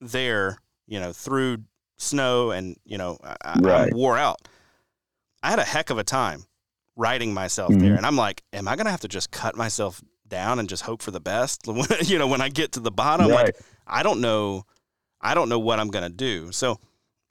[0.00, 1.64] there, you know, through
[1.96, 3.92] snow and, you know, I, right.
[3.92, 4.46] I wore out.
[5.42, 6.44] I had a heck of a time
[6.94, 7.80] riding myself mm-hmm.
[7.80, 7.96] there.
[7.96, 10.84] And I'm like, am I going to have to just cut myself down and just
[10.84, 11.66] hope for the best?
[12.02, 13.46] you know, when I get to the bottom, right.
[13.46, 13.56] like,
[13.86, 14.64] I don't know,
[15.20, 16.52] I don't know what I'm going to do.
[16.52, 16.78] So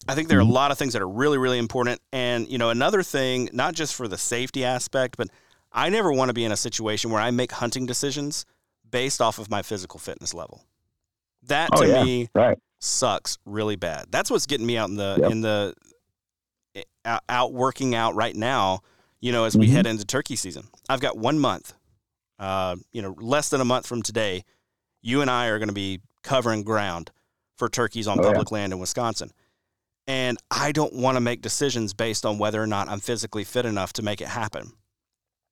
[0.08, 0.53] I think there are a mm-hmm.
[0.53, 2.01] lot of things that are really, really important.
[2.12, 5.30] And, you know, another thing, not just for the safety aspect, but
[5.72, 8.45] I never want to be in a situation where I make hunting decisions
[8.89, 10.64] based off of my physical fitness level.
[11.43, 12.03] That oh, to yeah.
[12.03, 12.58] me right.
[12.80, 14.06] sucks really bad.
[14.10, 15.32] That's what's getting me out in the yep.
[15.32, 15.74] in the
[16.76, 18.82] eh, out working out right now.
[19.20, 19.76] You know, as we mm-hmm.
[19.76, 21.74] head into turkey season, I've got one month.
[22.38, 24.43] Uh, you know, less than a month from today,
[25.01, 27.11] you and I are going to be covering ground
[27.57, 28.55] for turkeys on oh, public yeah.
[28.55, 29.32] land in Wisconsin.
[30.07, 33.65] And I don't want to make decisions based on whether or not I'm physically fit
[33.65, 34.73] enough to make it happen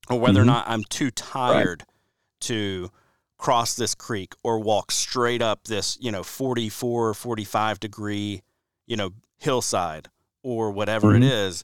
[0.09, 0.49] or whether mm-hmm.
[0.49, 1.95] or not I'm too tired right.
[2.41, 2.91] to
[3.37, 8.41] cross this creek or walk straight up this, you know, 44, 45 degree,
[8.85, 10.09] you know, hillside
[10.43, 11.23] or whatever mm-hmm.
[11.23, 11.63] it is.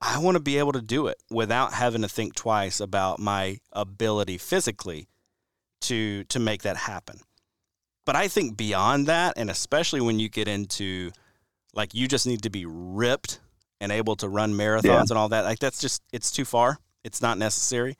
[0.00, 3.58] I want to be able to do it without having to think twice about my
[3.72, 5.08] ability physically
[5.82, 7.20] to to make that happen.
[8.08, 11.10] But I think beyond that and especially when you get into
[11.74, 13.38] like you just need to be ripped
[13.82, 15.00] and able to run marathons yeah.
[15.00, 16.78] and all that, like that's just it's too far.
[17.04, 17.98] It's not necessary.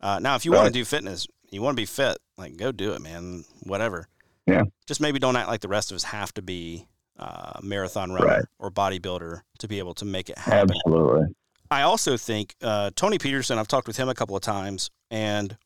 [0.00, 0.58] Uh, now, if you right.
[0.58, 3.44] want to do fitness, you want to be fit, like go do it, man.
[3.64, 4.06] Whatever.
[4.46, 4.62] Yeah.
[4.86, 6.86] Just maybe don't act like the rest of us have to be
[7.18, 8.44] uh, marathon runner right.
[8.60, 10.76] or bodybuilder to be able to make it happen.
[10.86, 11.34] Absolutely.
[11.68, 13.58] I also think uh, Tony Peterson.
[13.58, 15.56] I've talked with him a couple of times, and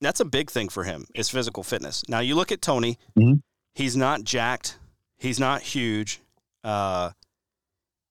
[0.00, 2.02] that's a big thing for him is physical fitness.
[2.08, 3.34] Now you look at Tony; mm-hmm.
[3.74, 4.78] he's not jacked,
[5.18, 6.20] he's not huge.
[6.64, 7.10] Uh,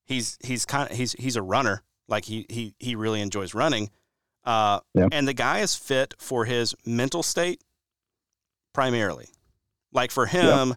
[0.06, 1.82] he's he's kind of he's he's a runner.
[2.08, 3.90] Like he he he really enjoys running,
[4.46, 5.08] uh, yeah.
[5.12, 7.62] And the guy is fit for his mental state
[8.74, 9.28] primarily.
[9.92, 10.74] Like for him, yeah.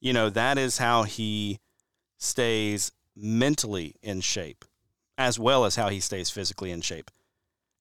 [0.00, 1.58] you know, that is how he
[2.18, 4.64] stays mentally in shape
[5.18, 7.10] as well as how he stays physically in shape.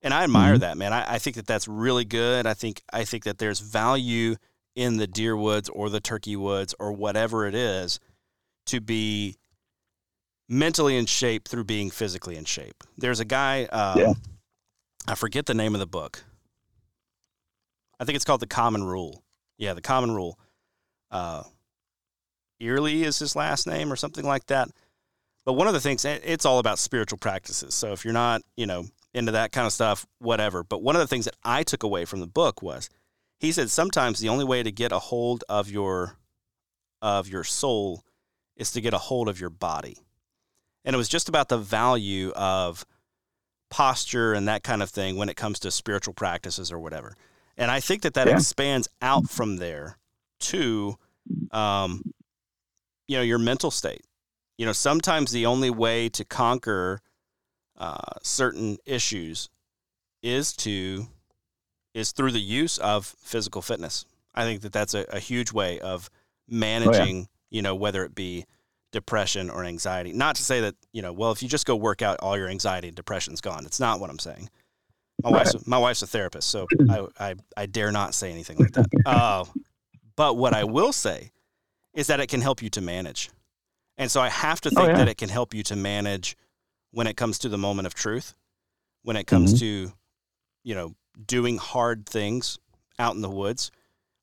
[0.02, 0.62] And I admire mm-hmm.
[0.62, 0.93] that, man.
[0.93, 2.47] I, I think that that's really good.
[2.47, 4.36] I think I think that there's value
[4.76, 8.00] in the deer woods or the turkey woods or whatever it is
[8.68, 9.36] to be
[10.47, 12.84] mentally in shape through being physically in shape.
[12.97, 14.14] There's a guy, um, yeah.
[15.08, 16.24] I forget the name of the book.
[18.00, 19.24] I think it's called The Common Rule.
[19.58, 20.39] Yeah, The Common Rule.
[21.12, 21.43] Uh,
[22.62, 24.70] Earley is his last name or something like that.
[25.45, 27.74] But one of the things, it's all about spiritual practices.
[27.74, 30.64] So if you're not, you know, into that kind of stuff, whatever.
[30.64, 32.89] But one of the things that I took away from the book was
[33.39, 36.18] he said sometimes the only way to get a hold of your
[37.01, 38.03] of your soul
[38.57, 39.97] is to get a hold of your body.
[40.84, 42.86] And it was just about the value of
[43.70, 47.16] posture and that kind of thing when it comes to spiritual practices or whatever.
[47.57, 48.36] And I think that that yeah.
[48.36, 49.97] expands out from there
[50.39, 50.97] to,
[51.51, 52.03] um,
[53.07, 54.05] you know, your mental state.
[54.57, 57.01] You know, sometimes the only way to conquer
[57.80, 59.50] uh, certain issues
[60.22, 61.08] is to
[61.94, 64.06] is through the use of physical fitness.
[64.36, 66.10] I think that that's a, a huge way of
[66.48, 67.18] managing.
[67.18, 67.26] Oh, yeah.
[67.52, 68.46] You know, whether it be
[68.92, 70.14] depression or anxiety.
[70.14, 72.48] Not to say that, you know, well, if you just go work out, all your
[72.48, 73.66] anxiety and depression's gone.
[73.66, 74.50] It's not what I'm saying.
[75.24, 75.46] My right.
[75.46, 78.86] wife's my wife's a therapist, so I, I, I dare not say anything like that.
[79.06, 79.46] Uh,
[80.16, 81.32] but what I will say
[81.94, 83.30] is that it can help you to manage.
[83.98, 84.98] And so I have to oh, think oh, yeah.
[84.98, 86.38] that it can help you to manage
[86.92, 88.34] when it comes to the moment of truth,
[89.04, 89.88] when it comes mm-hmm.
[89.88, 89.94] to,
[90.64, 92.58] you know, doing hard things
[92.98, 93.72] out in the woods,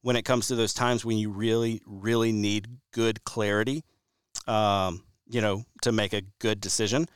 [0.02, 3.84] when it comes to those times when you really, really need good clarity
[4.46, 7.08] um, you know, to make a good decision,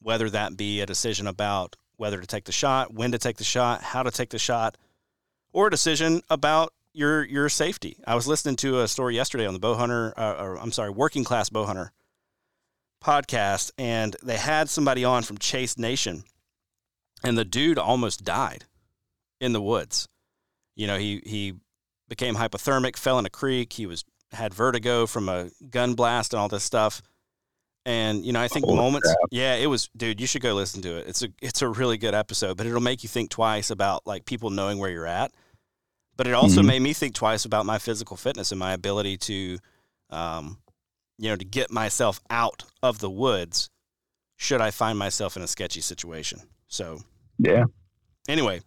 [0.00, 3.44] whether that be a decision about whether to take the shot, when to take the
[3.44, 4.78] shot, how to take the shot,
[5.52, 7.96] or a decision about your your safety.
[8.06, 10.90] I was listening to a story yesterday on the bow hunter, uh, or I'm sorry,
[10.90, 11.92] working class bow hunter
[13.04, 16.24] podcast, and they had somebody on from Chase Nation,
[17.22, 18.64] and the dude almost died
[19.40, 20.08] in the woods.
[20.76, 21.54] You know, he he
[22.08, 23.72] became hypothermic, fell in a creek.
[23.72, 27.02] He was had vertigo from a gun blast and all this stuff.
[27.86, 29.06] And you know, I think Holy moments.
[29.06, 29.28] Crap.
[29.30, 30.20] Yeah, it was, dude.
[30.20, 31.06] You should go listen to it.
[31.08, 34.24] It's a it's a really good episode, but it'll make you think twice about like
[34.24, 35.32] people knowing where you're at
[36.18, 36.66] but it also mm-hmm.
[36.66, 39.58] made me think twice about my physical fitness and my ability to,
[40.10, 40.58] um,
[41.18, 43.68] you know, to get myself out of the woods
[44.36, 46.40] should I find myself in a sketchy situation.
[46.68, 47.00] So,
[47.38, 47.64] yeah.
[48.28, 48.60] Anyway,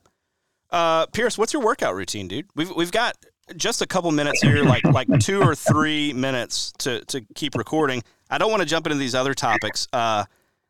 [0.69, 2.47] uh, Pierce, what's your workout routine, dude?
[2.55, 3.15] We've we've got
[3.55, 8.03] just a couple minutes here, like like two or three minutes to to keep recording.
[8.29, 9.87] I don't want to jump into these other topics.
[9.91, 10.25] Uh,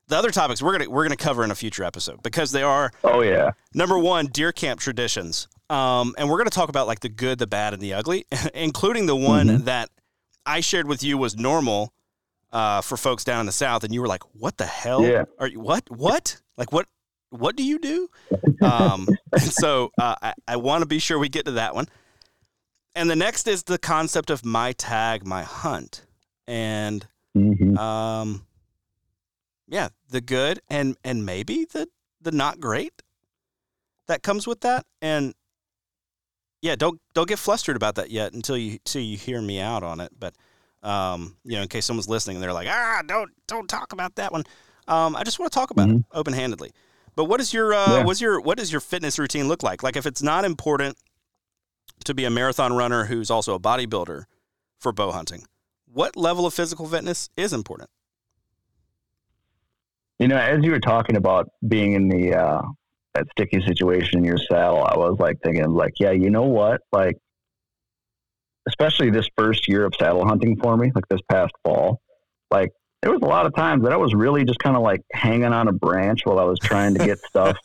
[0.07, 2.91] the other topics we're gonna we're gonna cover in a future episode because they are.
[3.03, 3.51] Oh yeah.
[3.73, 7.47] Number one, deer camp traditions, um, and we're gonna talk about like the good, the
[7.47, 9.65] bad, and the ugly, including the one mm-hmm.
[9.65, 9.89] that
[10.45, 11.93] I shared with you was normal
[12.51, 15.03] uh, for folks down in the south, and you were like, "What the hell?
[15.03, 15.25] Yeah.
[15.39, 15.89] Are you what?
[15.89, 16.41] What?
[16.57, 16.87] Like what?
[17.29, 18.09] What do you do?"
[18.61, 21.87] Um, and so uh, I, I want to be sure we get to that one.
[22.93, 26.05] And the next is the concept of my tag, my hunt,
[26.47, 27.77] and mm-hmm.
[27.77, 28.45] um,
[29.67, 31.87] yeah, the good and and maybe the
[32.19, 33.01] the not great
[34.07, 34.85] that comes with that.
[35.01, 35.33] And
[36.62, 39.84] yeah, don't don't get flustered about that yet until you until you hear me out
[39.84, 40.12] on it.
[40.18, 40.36] But
[40.84, 44.16] um, you know, in case someone's listening and they're like, ah, don't don't talk about
[44.16, 44.43] that one.
[44.88, 45.97] Um, I just want to talk about mm-hmm.
[45.97, 46.72] it open handedly.
[47.16, 48.03] But what is your uh, yeah.
[48.03, 49.84] what's your what does your fitness routine look like?
[49.84, 50.97] Like if it's not important
[52.05, 54.24] to be a marathon runner who's also a bodybuilder
[54.80, 55.45] for bow hunting,
[55.91, 57.89] what level of physical fitness is important?
[60.20, 62.62] You know, as you were talking about being in the uh,
[63.16, 66.82] that sticky situation in your saddle, I was like thinking, like, yeah, you know what,
[66.91, 67.18] like
[68.68, 71.99] especially this first year of saddle hunting for me, like this past fall,
[72.51, 72.70] like
[73.01, 75.45] there was a lot of times that I was really just kind of like hanging
[75.45, 77.57] on a branch while I was trying to get stuff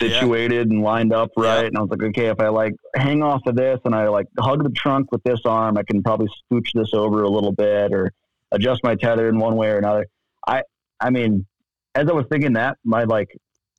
[0.00, 0.74] situated yeah.
[0.74, 1.60] and lined up right.
[1.60, 1.66] Yeah.
[1.66, 4.26] And I was like, okay, if I like hang off of this and I like
[4.38, 7.92] hug the trunk with this arm, I can probably scooch this over a little bit
[7.92, 8.12] or
[8.50, 10.06] adjust my tether in one way or another.
[10.46, 10.62] I,
[11.00, 11.46] I mean,
[11.94, 13.28] as I was thinking that, my like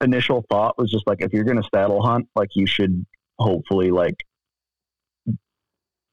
[0.02, 3.06] initial thought was just like, if you're going to saddle hunt, like you should
[3.40, 4.16] hopefully like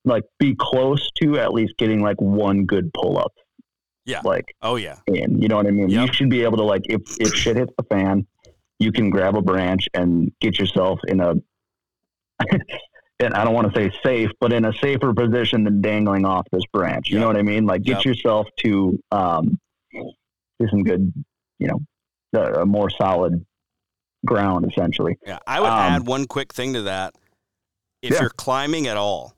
[0.05, 3.33] like be close to at least getting like one good pull up.
[4.05, 4.21] Yeah.
[4.25, 4.97] Like oh yeah.
[5.07, 5.91] And you know what I mean?
[5.91, 6.07] Yep.
[6.07, 8.27] You should be able to like if if shit hits the fan,
[8.79, 11.35] you can grab a branch and get yourself in a
[13.21, 16.47] and I don't want to say safe, but in a safer position than dangling off
[16.53, 17.09] this branch.
[17.09, 17.21] You yep.
[17.23, 17.67] know what I mean?
[17.67, 18.05] Like get yep.
[18.07, 19.59] yourself to um
[19.93, 21.13] do some good,
[21.59, 21.81] you know,
[22.35, 23.45] a, a more solid
[24.25, 25.19] ground essentially.
[25.27, 25.39] Yeah.
[25.47, 27.15] I would um, add one quick thing to that.
[28.03, 28.21] If yeah.
[28.23, 29.35] you're climbing at all,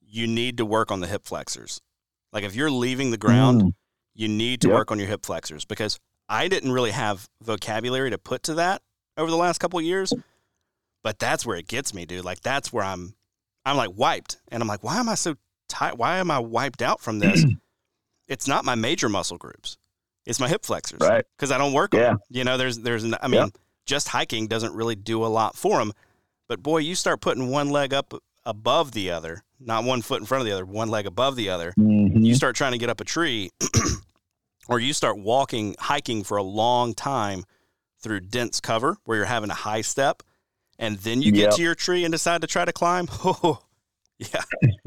[0.00, 1.80] you need to work on the hip flexors.
[2.32, 3.72] Like if you're leaving the ground, mm.
[4.14, 4.74] you need to yep.
[4.74, 5.98] work on your hip flexors because
[6.28, 8.82] I didn't really have vocabulary to put to that
[9.16, 10.12] over the last couple years.
[11.02, 12.24] But that's where it gets me, dude.
[12.24, 13.14] Like that's where I'm
[13.64, 14.38] I'm like wiped.
[14.48, 15.36] And I'm like, why am I so
[15.68, 15.96] tight?
[15.96, 17.44] Why am I wiped out from this?
[18.28, 19.78] it's not my major muscle groups.
[20.26, 21.00] It's my hip flexors.
[21.00, 21.24] Right.
[21.36, 22.00] Because I don't work yeah.
[22.00, 22.18] them.
[22.28, 23.50] You know, there's there's I mean, yep.
[23.88, 25.92] Just hiking doesn't really do a lot for them.
[26.46, 28.14] But boy, you start putting one leg up
[28.44, 31.48] above the other, not one foot in front of the other, one leg above the
[31.48, 32.22] other, mm-hmm.
[32.22, 33.50] you start trying to get up a tree,
[34.68, 37.44] or you start walking, hiking for a long time
[38.00, 40.22] through dense cover where you're having a high step,
[40.78, 41.54] and then you get yep.
[41.54, 43.08] to your tree and decide to try to climb.
[43.24, 43.60] Oh,
[44.18, 44.42] yeah,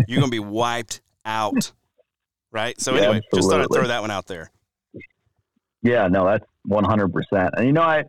[0.07, 1.71] you're gonna be wiped out,
[2.51, 2.79] right?
[2.81, 3.37] So yeah, anyway, absolutely.
[3.39, 4.51] just thought I'd throw that one out there.
[5.83, 7.13] Yeah, no, that's 100.
[7.13, 8.03] percent And you know, I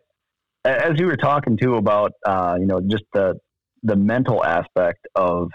[0.65, 3.35] as you were talking too about, uh, you know, just the
[3.83, 5.51] the mental aspect of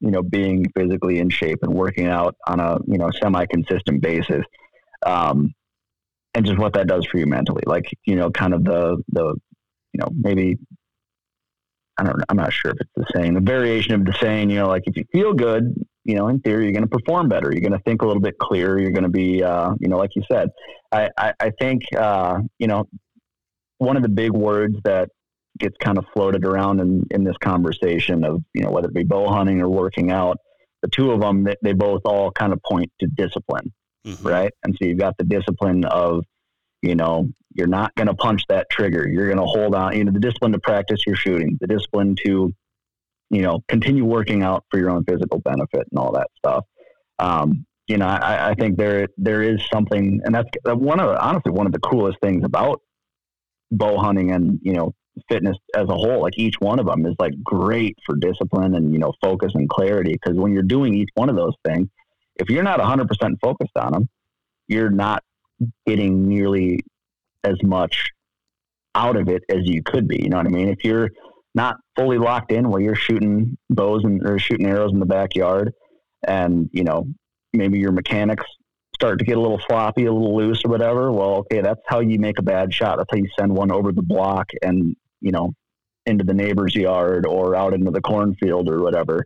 [0.00, 4.00] you know being physically in shape and working out on a you know semi consistent
[4.00, 4.42] basis
[5.04, 5.52] um,
[6.34, 9.34] and just what that does for you mentally like you know kind of the the
[9.92, 10.56] you know maybe
[11.98, 14.56] I don't I'm not sure if it's the saying the variation of the saying you
[14.56, 15.74] know like if you feel good
[16.04, 18.22] you know in theory you're going to perform better you're going to think a little
[18.22, 20.48] bit clearer you're going to be uh, you know like you said
[20.92, 22.86] I I, I think uh, you know
[23.80, 25.08] one of the big words that
[25.58, 29.04] gets kind of floated around in, in this conversation of, you know, whether it be
[29.04, 30.36] bow hunting or working out,
[30.82, 33.72] the two of them, they, they both all kind of point to discipline,
[34.06, 34.26] mm-hmm.
[34.26, 34.52] right?
[34.64, 36.24] And so you've got the discipline of,
[36.82, 39.08] you know, you're not going to punch that trigger.
[39.08, 42.16] You're going to hold on, you know, the discipline to practice your shooting, the discipline
[42.26, 42.52] to,
[43.30, 46.64] you know, continue working out for your own physical benefit and all that stuff.
[47.18, 51.50] Um, you know, I, I think there there is something, and that's one of honestly
[51.50, 52.80] one of the coolest things about
[53.70, 54.94] bow hunting and you know
[55.28, 58.92] fitness as a whole, like each one of them is like great for discipline and,
[58.92, 60.16] you know, focus and clarity.
[60.24, 61.88] Cause when you're doing each one of those things,
[62.36, 63.08] if you're not 100%
[63.40, 64.08] focused on them,
[64.68, 65.22] you're not
[65.86, 66.80] getting nearly
[67.44, 68.08] as much
[68.94, 70.20] out of it as you could be.
[70.22, 70.68] You know what I mean?
[70.68, 71.10] If you're
[71.54, 75.72] not fully locked in where you're shooting bows and or shooting arrows in the backyard
[76.26, 77.06] and, you know,
[77.52, 78.46] maybe your mechanics
[79.00, 82.00] start to get a little floppy, a little loose or whatever, well, okay, that's how
[82.00, 82.98] you make a bad shot.
[82.98, 85.54] That's how you send one over the block and, you know,
[86.04, 89.24] into the neighbor's yard or out into the cornfield or whatever.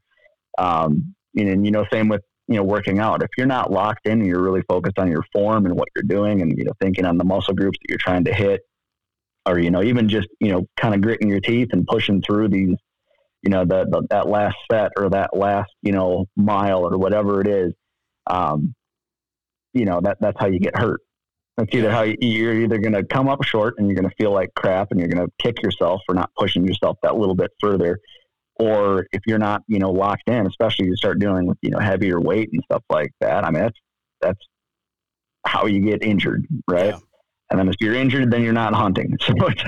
[0.59, 3.25] Um, and, you know, same with, you know, working out.
[3.25, 6.05] If you're not locked in and you're really focused on your form and what you're
[6.05, 8.61] doing and, you know, thinking on the muscle groups that you're trying to hit,
[9.45, 12.49] or, you know, even just, you know, kind of gritting your teeth and pushing through
[12.49, 12.77] these,
[13.43, 17.41] you know, the, the that last set or that last, you know, mile or whatever
[17.41, 17.73] it is,
[18.29, 18.75] um,
[19.75, 21.01] you know, that, that's how you get hurt.
[21.57, 24.17] That's either how you, you're either going to come up short and you're going to
[24.17, 27.35] feel like crap and you're going to kick yourself for not pushing yourself that little
[27.35, 27.99] bit further.
[28.57, 31.79] Or if you're not, you know, locked in, especially you start dealing with, you know,
[31.79, 33.45] heavier weight and stuff like that.
[33.45, 33.79] I mean, that's,
[34.21, 34.41] that's
[35.45, 36.47] how you get injured.
[36.69, 36.87] Right.
[36.87, 36.99] Yeah.
[37.51, 39.17] And then if you're injured, then you're not hunting.
[39.27, 39.63] So it's,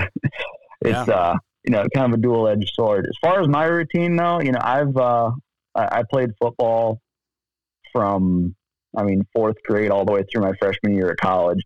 [0.81, 1.13] it's, yeah.
[1.13, 3.05] uh, you know, kind of a dual edged sword.
[3.07, 5.31] As far as my routine though, you know, I've, uh,
[5.75, 6.99] I, I played football
[7.93, 8.55] from,
[8.97, 11.61] I mean, fourth grade all the way through my freshman year at college.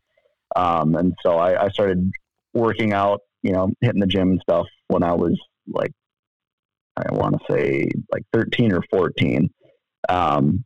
[0.55, 2.11] Um, and so I, I started
[2.53, 5.91] working out, you know, hitting the gym and stuff when I was like,
[6.97, 9.49] I want to say like 13 or 14.
[10.09, 10.65] Um,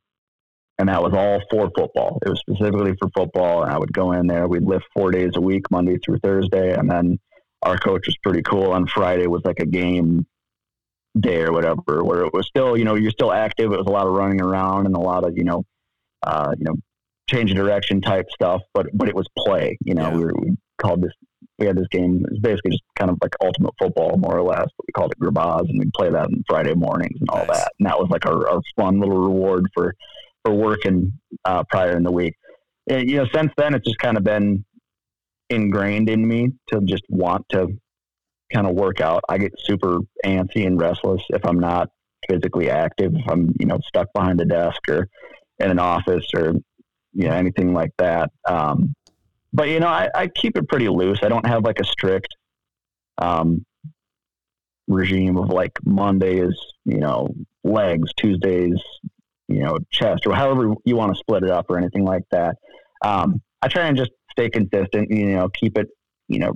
[0.77, 2.19] and that was all for football.
[2.25, 3.63] It was specifically for football.
[3.63, 4.47] And I would go in there.
[4.47, 6.73] We'd lift four days a week, Monday through Thursday.
[6.73, 7.19] And then
[7.61, 8.71] our coach was pretty cool.
[8.71, 10.25] On Friday was like a game
[11.17, 13.71] day or whatever, where it was still, you know, you're still active.
[13.71, 15.63] It was a lot of running around and a lot of, you know,
[16.25, 16.75] uh, you know,
[17.29, 19.77] change of direction type stuff, but but it was play.
[19.81, 20.15] You know, yeah.
[20.15, 21.13] we, were, we called this.
[21.57, 22.23] We had this game.
[22.25, 24.67] It was basically just kind of like ultimate football, more or less.
[24.77, 27.59] But we called it Grabaz, and we'd play that on Friday mornings and all nice.
[27.59, 27.71] that.
[27.79, 29.93] And that was like our, our fun little reward for
[30.43, 31.13] for working
[31.45, 32.35] uh, prior in the week.
[32.89, 34.63] And, you know, since then it's just kind of been
[35.49, 37.67] ingrained in me to just want to
[38.53, 39.23] kind of work out.
[39.27, 41.89] I get super antsy and restless if I'm not
[42.29, 43.13] physically active.
[43.15, 45.07] If I'm you know stuck behind a desk or
[45.59, 46.53] in an office or
[47.13, 48.31] you know, anything like that.
[48.47, 48.93] Um,
[49.53, 51.19] but you know, I, I, keep it pretty loose.
[51.23, 52.35] I don't have like a strict
[53.17, 53.65] um,
[54.87, 57.33] regime of like Monday is you know
[57.63, 58.77] legs, Tuesdays
[59.47, 62.57] you know chest, or however you want to split it up or anything like that.
[63.03, 65.09] Um, I try and just stay consistent.
[65.09, 65.87] You know, keep it
[66.27, 66.53] you know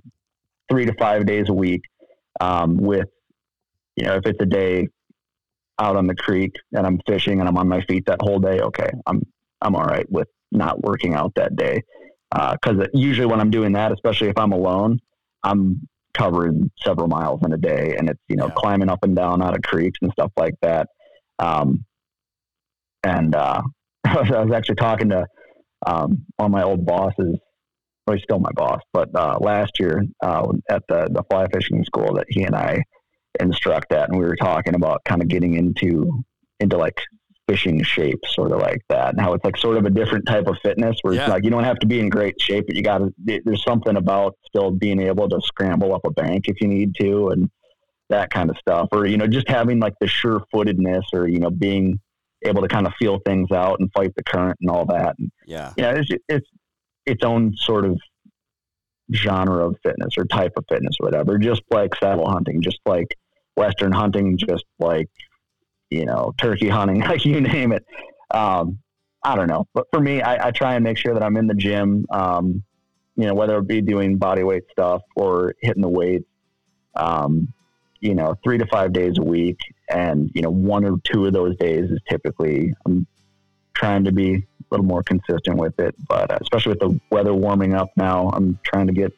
[0.70, 1.84] three to five days a week.
[2.42, 3.08] Um, with
[3.96, 4.88] you know, if it's a day
[5.80, 8.60] out on the creek and I'm fishing and I'm on my feet that whole day,
[8.60, 9.22] okay, I'm
[9.62, 11.82] I'm all right with not working out that day.
[12.32, 15.00] Because uh, usually when I'm doing that, especially if I'm alone,
[15.44, 18.54] I'm covering several miles in a day, and it's you know yeah.
[18.56, 20.88] climbing up and down out of creeks and stuff like that.
[21.40, 21.86] Um,
[23.04, 23.62] and uh,
[24.04, 25.26] I was actually talking to
[25.86, 27.38] um, one of my old bosses.
[28.06, 31.84] Well, he's still my boss, but uh, last year uh, at the the fly fishing
[31.84, 32.84] school that he and I
[33.40, 34.10] instruct that.
[34.10, 36.24] and we were talking about kind of getting into
[36.60, 37.00] into like
[37.50, 40.48] fishing shape, sort of like that, and how it's like sort of a different type
[40.48, 41.22] of fitness where yeah.
[41.22, 43.14] it's like you don't have to be in great shape, but you got to.
[43.18, 47.30] There's something about still being able to scramble up a bank if you need to,
[47.30, 47.50] and
[48.10, 51.40] that kind of stuff, or you know, just having like the sure footedness, or you
[51.40, 52.00] know, being
[52.44, 55.16] able to kind of feel things out and fight the current and all that.
[55.18, 56.50] And, yeah, yeah, it's it's
[57.06, 58.00] its own sort of
[59.14, 61.40] genre of fitness or type of fitness or whatever.
[61.40, 63.16] Just like saddle hunting, just like
[63.60, 65.10] western hunting, just like
[65.90, 67.86] you know, turkey hunting, like you name it.
[68.32, 68.80] Um,
[69.24, 71.48] I don't know, but for me, I, I, try and make sure that I'm in
[71.48, 72.06] the gym.
[72.10, 72.64] Um,
[73.18, 76.26] you know, whether it be doing body weight stuff or hitting the weights.
[76.96, 77.54] Um,
[78.00, 81.34] you know, three to five days a week, and you know, one or two of
[81.34, 83.06] those days is typically I'm
[83.74, 84.42] trying to be a
[84.72, 85.96] little more consistent with it.
[86.08, 89.12] But uh, especially with the weather warming up now, I'm trying to get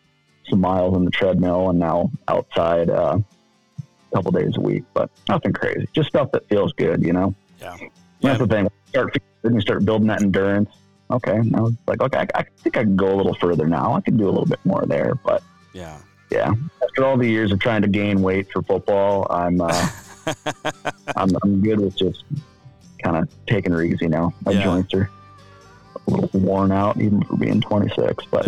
[0.49, 2.89] some miles on the treadmill and now outside.
[2.89, 3.19] Uh,
[4.14, 5.88] couple days a week, but nothing crazy.
[5.93, 7.34] Just stuff that feels good, you know.
[7.59, 7.78] Yeah,
[8.22, 8.70] that's the thing.
[8.89, 10.70] Start then you start building that endurance.
[11.09, 13.93] Okay, now it's like okay, I, I think I can go a little further now.
[13.93, 15.43] I can do a little bit more there, but
[15.74, 15.97] yeah,
[16.30, 16.53] yeah.
[16.84, 19.89] After all the years of trying to gain weight for football, I'm uh,
[21.16, 22.24] I'm, I'm good with just
[23.03, 24.34] kind of taking it easy now.
[24.45, 24.64] My yeah.
[24.64, 25.09] joints are
[26.07, 28.47] a little worn out even for being 26 but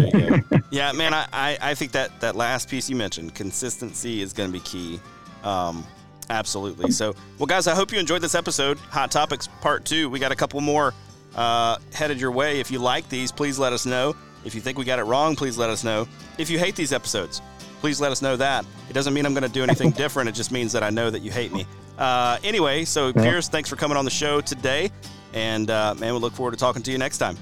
[0.71, 4.49] yeah man I, I, I think that that last piece you mentioned consistency is going
[4.49, 4.99] to be key
[5.43, 5.85] um,
[6.29, 6.91] absolutely.
[6.91, 8.77] So, well, guys, I hope you enjoyed this episode.
[8.89, 10.09] Hot Topics Part 2.
[10.09, 10.93] We got a couple more
[11.35, 12.59] uh, headed your way.
[12.59, 14.15] If you like these, please let us know.
[14.45, 16.07] If you think we got it wrong, please let us know.
[16.37, 17.41] If you hate these episodes,
[17.79, 18.65] please let us know that.
[18.89, 20.29] It doesn't mean I'm going to do anything different.
[20.29, 21.65] It just means that I know that you hate me.
[21.97, 23.21] Uh, anyway, so yeah.
[23.21, 24.91] Pierce, thanks for coming on the show today.
[25.33, 27.37] And, uh, man, we look forward to talking to you next time.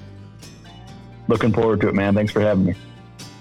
[1.28, 2.14] Looking forward to it, man.
[2.14, 2.74] Thanks for having me.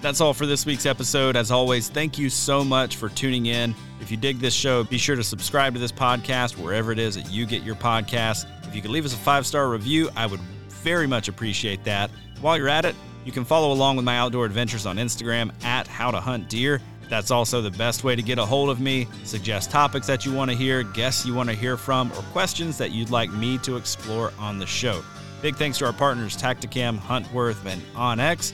[0.01, 1.35] That's all for this week's episode.
[1.35, 3.75] As always, thank you so much for tuning in.
[3.99, 7.13] If you dig this show, be sure to subscribe to this podcast wherever it is
[7.15, 8.47] that you get your podcast.
[8.67, 10.39] If you could leave us a five star review, I would
[10.69, 12.09] very much appreciate that.
[12.41, 12.95] While you're at it,
[13.25, 16.81] you can follow along with my outdoor adventures on Instagram at How to Hunt Deer.
[17.07, 20.33] That's also the best way to get a hold of me, suggest topics that you
[20.33, 23.59] want to hear, guests you want to hear from, or questions that you'd like me
[23.59, 25.03] to explore on the show.
[25.43, 28.53] Big thanks to our partners Tactacam, Huntworth, and OnX.